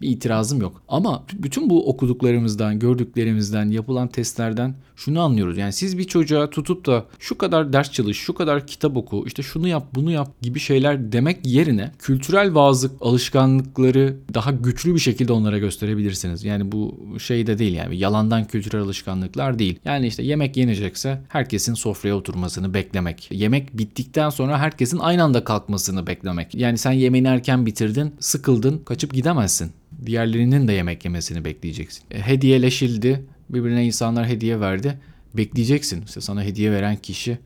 bir 0.00 0.08
itirazım 0.08 0.60
yok. 0.60 0.82
Ama 0.88 1.24
bütün 1.32 1.70
bu 1.70 1.88
okuduklarımızdan, 1.88 2.78
gördüklerimizden, 2.78 3.68
yapılan 3.70 4.08
testlerden 4.08 4.74
şunu 4.96 5.20
anlıyoruz. 5.20 5.58
Yani 5.58 5.72
siz 5.72 5.98
bir 5.98 6.04
çocuğa 6.04 6.50
tutup 6.50 6.86
da 6.86 7.04
şu 7.18 7.38
kadar 7.38 7.72
ders 7.72 7.92
çalış, 7.92 8.18
şu 8.18 8.34
kadar 8.34 8.66
kitap 8.66 8.96
oku, 8.96 9.24
işte 9.26 9.42
şunu 9.42 9.68
yap, 9.68 9.86
bunu 9.94 10.10
yap 10.10 10.40
gibi 10.42 10.60
şeyler 10.60 11.12
demek 11.12 11.46
yerine 11.46 11.92
kültürel 11.98 12.54
bazı 12.54 12.90
alışkanlıkları 13.00 14.16
daha 14.34 14.50
güçlü 14.50 14.94
bir 14.94 15.00
şekilde 15.00 15.32
onlara 15.32 15.58
gösterebilirsiniz. 15.58 16.44
Yani 16.44 16.72
bu 16.72 16.98
şey 17.18 17.46
de 17.46 17.58
değil 17.58 17.74
yani 17.74 17.96
yalandan 17.96 18.44
kültürel 18.44 18.82
alışkanlıklar 18.82 19.58
değil. 19.58 19.78
Yani 19.84 20.06
işte 20.06 20.22
yemek 20.22 20.56
yenecekse 20.56 21.20
herkesin 21.28 21.74
sofraya 21.74 22.16
oturmasını 22.16 22.74
beklemek. 22.74 23.28
Yemek 23.30 23.78
bittikten 23.78 24.30
sonra 24.30 24.58
herkesin 24.58 24.98
aynı 24.98 25.22
anda 25.22 25.44
kalkmasını 25.44 26.06
beklemek. 26.06 26.54
Yani 26.54 26.78
sen 26.78 26.92
yemeğini 26.92 27.28
erken 27.28 27.66
bitirdin, 27.66 28.14
sıkıldın, 28.20 28.78
kaçıp 28.78 29.14
gidemezsin 29.14 29.72
diğerlerinin 30.06 30.68
de 30.68 30.72
yemek 30.72 31.04
yemesini 31.04 31.44
bekleyeceksin. 31.44 32.04
E, 32.10 32.20
hediyeleşildi. 32.20 33.24
Birbirine 33.50 33.86
insanlar 33.86 34.26
hediye 34.26 34.60
verdi. 34.60 34.98
Bekleyeceksin. 35.34 36.02
İşte 36.02 36.20
sana 36.20 36.42
hediye 36.42 36.72
veren 36.72 36.96
kişi 36.96 37.38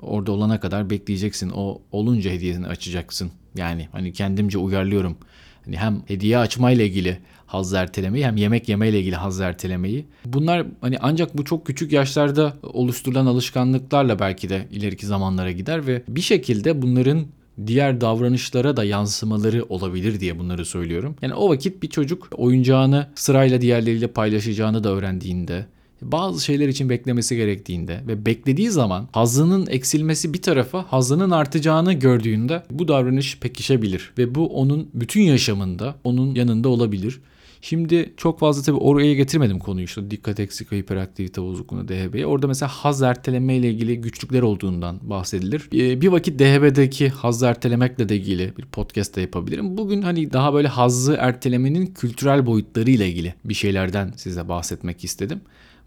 orada 0.00 0.32
olana 0.32 0.60
kadar 0.60 0.90
bekleyeceksin. 0.90 1.50
O 1.54 1.82
olunca 1.92 2.30
hediyesini 2.30 2.66
açacaksın. 2.66 3.30
Yani 3.54 3.88
hani 3.92 4.12
kendimce 4.12 4.58
uyarlıyorum. 4.58 5.16
Hani 5.64 5.76
hem 5.76 6.02
hediye 6.06 6.38
açmayla 6.38 6.84
ilgili 6.84 7.18
haz 7.46 7.74
ertelemeyi 7.74 8.26
hem 8.26 8.36
yemek 8.36 8.68
yemeyle 8.68 9.00
ilgili 9.00 9.16
haz 9.16 9.40
ertelemeyi. 9.40 10.06
Bunlar 10.24 10.66
hani 10.80 10.96
ancak 11.00 11.38
bu 11.38 11.44
çok 11.44 11.66
küçük 11.66 11.92
yaşlarda 11.92 12.56
oluşturulan 12.62 13.26
alışkanlıklarla 13.26 14.18
belki 14.18 14.48
de 14.48 14.68
ileriki 14.70 15.06
zamanlara 15.06 15.52
gider 15.52 15.86
ve 15.86 16.02
bir 16.08 16.20
şekilde 16.20 16.82
bunların 16.82 17.26
diğer 17.66 18.00
davranışlara 18.00 18.76
da 18.76 18.84
yansımaları 18.84 19.64
olabilir 19.68 20.20
diye 20.20 20.38
bunları 20.38 20.64
söylüyorum. 20.64 21.16
Yani 21.22 21.34
o 21.34 21.48
vakit 21.48 21.82
bir 21.82 21.88
çocuk 21.88 22.28
oyuncağını 22.36 23.06
sırayla 23.14 23.60
diğerleriyle 23.60 24.06
paylaşacağını 24.06 24.84
da 24.84 24.88
öğrendiğinde 24.88 25.66
bazı 26.02 26.44
şeyler 26.44 26.68
için 26.68 26.88
beklemesi 26.88 27.36
gerektiğinde 27.36 28.00
ve 28.06 28.26
beklediği 28.26 28.70
zaman 28.70 29.08
hazının 29.12 29.66
eksilmesi 29.66 30.34
bir 30.34 30.42
tarafa 30.42 30.82
hazının 30.88 31.30
artacağını 31.30 31.92
gördüğünde 31.92 32.62
bu 32.70 32.88
davranış 32.88 33.38
pekişebilir 33.38 34.12
ve 34.18 34.34
bu 34.34 34.46
onun 34.46 34.88
bütün 34.94 35.20
yaşamında 35.22 35.94
onun 36.04 36.34
yanında 36.34 36.68
olabilir. 36.68 37.20
Şimdi 37.60 38.12
çok 38.16 38.38
fazla 38.38 38.62
tabii 38.62 38.76
oraya 38.76 39.14
getirmedim 39.14 39.58
konuyu 39.58 39.84
işte 39.84 40.10
dikkat 40.10 40.40
eksik 40.40 40.72
hiperaktivite 40.72 41.42
bozukluğuna 41.42 41.88
DHB'ye. 41.88 42.26
Orada 42.26 42.46
mesela 42.46 42.68
haz 42.68 43.02
erteleme 43.02 43.56
ile 43.56 43.70
ilgili 43.70 44.00
güçlükler 44.00 44.42
olduğundan 44.42 44.98
bahsedilir. 45.02 45.68
Ee, 45.74 46.00
bir 46.00 46.08
vakit 46.08 46.38
DHB'deki 46.38 47.08
haz 47.08 47.42
ertelemekle 47.42 48.08
de 48.08 48.16
ilgili 48.16 48.56
bir 48.56 48.64
podcast 48.64 49.16
da 49.16 49.20
yapabilirim. 49.20 49.76
Bugün 49.76 50.02
hani 50.02 50.32
daha 50.32 50.54
böyle 50.54 50.68
hazzı 50.68 51.16
ertelemenin 51.20 51.86
kültürel 51.86 52.46
boyutları 52.46 52.90
ile 52.90 53.08
ilgili 53.08 53.34
bir 53.44 53.54
şeylerden 53.54 54.12
size 54.16 54.48
bahsetmek 54.48 55.04
istedim. 55.04 55.40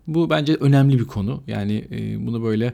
Bu 0.07 0.29
bence 0.29 0.55
önemli 0.55 0.99
bir 0.99 1.05
konu. 1.05 1.43
Yani 1.47 1.87
e, 1.91 2.25
bunu 2.27 2.43
böyle 2.43 2.73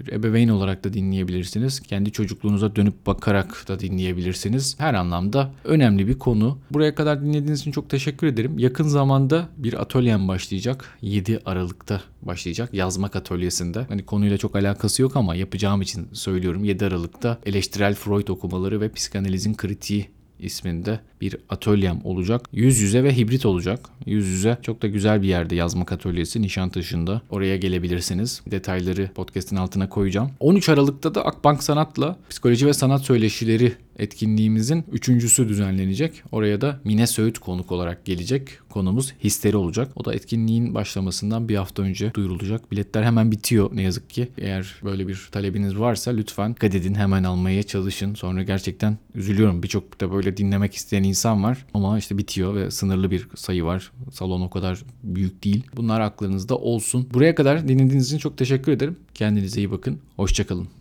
bir 0.00 0.12
ebeveyn 0.12 0.48
olarak 0.48 0.84
da 0.84 0.92
dinleyebilirsiniz. 0.92 1.80
Kendi 1.80 2.12
çocukluğunuza 2.12 2.76
dönüp 2.76 3.06
bakarak 3.06 3.64
da 3.68 3.80
dinleyebilirsiniz. 3.80 4.80
Her 4.80 4.94
anlamda 4.94 5.52
önemli 5.64 6.08
bir 6.08 6.18
konu. 6.18 6.58
Buraya 6.70 6.94
kadar 6.94 7.22
dinlediğiniz 7.22 7.60
için 7.60 7.72
çok 7.72 7.90
teşekkür 7.90 8.26
ederim. 8.26 8.58
Yakın 8.58 8.84
zamanda 8.84 9.48
bir 9.56 9.80
atölyem 9.80 10.28
başlayacak. 10.28 10.98
7 11.02 11.40
Aralık'ta 11.44 12.02
başlayacak 12.22 12.74
yazmak 12.74 13.16
atölyesinde. 13.16 13.86
Hani 13.88 14.06
konuyla 14.06 14.38
çok 14.38 14.56
alakası 14.56 15.02
yok 15.02 15.16
ama 15.16 15.34
yapacağım 15.34 15.82
için 15.82 16.08
söylüyorum. 16.12 16.64
7 16.64 16.86
Aralık'ta 16.86 17.38
eleştirel 17.46 17.94
Freud 17.94 18.28
okumaları 18.28 18.80
ve 18.80 18.92
psikanalizin 18.92 19.54
kritiği 19.54 20.08
isminde 20.40 21.00
bir 21.20 21.36
atölyem 21.48 22.00
olacak. 22.04 22.48
Yüz 22.52 22.78
yüze 22.78 23.04
ve 23.04 23.16
hibrit 23.16 23.46
olacak. 23.46 23.88
Yüz 24.06 24.26
yüze 24.26 24.58
çok 24.62 24.82
da 24.82 24.86
güzel 24.86 25.22
bir 25.22 25.28
yerde 25.28 25.54
yazmak 25.54 25.92
atölyesi 25.92 26.42
Nişantaşı'nda. 26.42 27.22
Oraya 27.30 27.56
gelebilirsiniz. 27.56 28.42
Detayları 28.50 29.10
podcast'in 29.14 29.56
altına 29.56 29.88
koyacağım. 29.88 30.30
13 30.40 30.68
Aralık'ta 30.68 31.14
da 31.14 31.24
Akbank 31.24 31.62
Sanat'la 31.62 32.16
psikoloji 32.30 32.66
ve 32.66 32.72
sanat 32.72 33.02
söyleşileri 33.02 33.72
etkinliğimizin 33.98 34.84
üçüncüsü 34.92 35.48
düzenlenecek. 35.48 36.22
Oraya 36.32 36.60
da 36.60 36.80
Mine 36.84 37.06
Söğüt 37.06 37.38
konuk 37.38 37.72
olarak 37.72 38.04
gelecek. 38.04 38.48
Konumuz 38.68 39.14
histeri 39.24 39.56
olacak. 39.56 39.92
O 39.96 40.04
da 40.04 40.14
etkinliğin 40.14 40.74
başlamasından 40.74 41.48
bir 41.48 41.56
hafta 41.56 41.82
önce 41.82 42.14
duyurulacak. 42.14 42.72
Biletler 42.72 43.02
hemen 43.02 43.32
bitiyor 43.32 43.70
ne 43.72 43.82
yazık 43.82 44.10
ki. 44.10 44.28
Eğer 44.38 44.74
böyle 44.84 45.08
bir 45.08 45.28
talebiniz 45.32 45.78
varsa 45.78 46.10
lütfen 46.10 46.54
dikkat 46.54 46.74
edin 46.74 46.94
hemen 46.94 47.24
almaya 47.24 47.62
çalışın. 47.62 48.14
Sonra 48.14 48.42
gerçekten 48.42 48.98
üzülüyorum. 49.14 49.62
Birçok 49.62 50.00
da 50.00 50.12
böyle 50.12 50.36
dinlemek 50.36 50.74
isteyen 50.74 51.02
insan 51.02 51.42
var. 51.42 51.66
Ama 51.74 51.98
işte 51.98 52.18
bitiyor 52.18 52.54
ve 52.54 52.70
sınırlı 52.70 53.10
bir 53.10 53.28
sayı 53.36 53.64
var. 53.64 53.92
Salon 54.12 54.40
o 54.40 54.50
kadar 54.50 54.82
büyük 55.02 55.44
değil. 55.44 55.66
Bunlar 55.76 56.00
aklınızda 56.00 56.56
olsun. 56.56 57.08
Buraya 57.14 57.34
kadar 57.34 57.68
dinlediğiniz 57.68 58.06
için 58.06 58.18
çok 58.18 58.38
teşekkür 58.38 58.72
ederim. 58.72 58.96
Kendinize 59.14 59.60
iyi 59.60 59.70
bakın. 59.70 59.98
Hoşçakalın. 60.16 60.77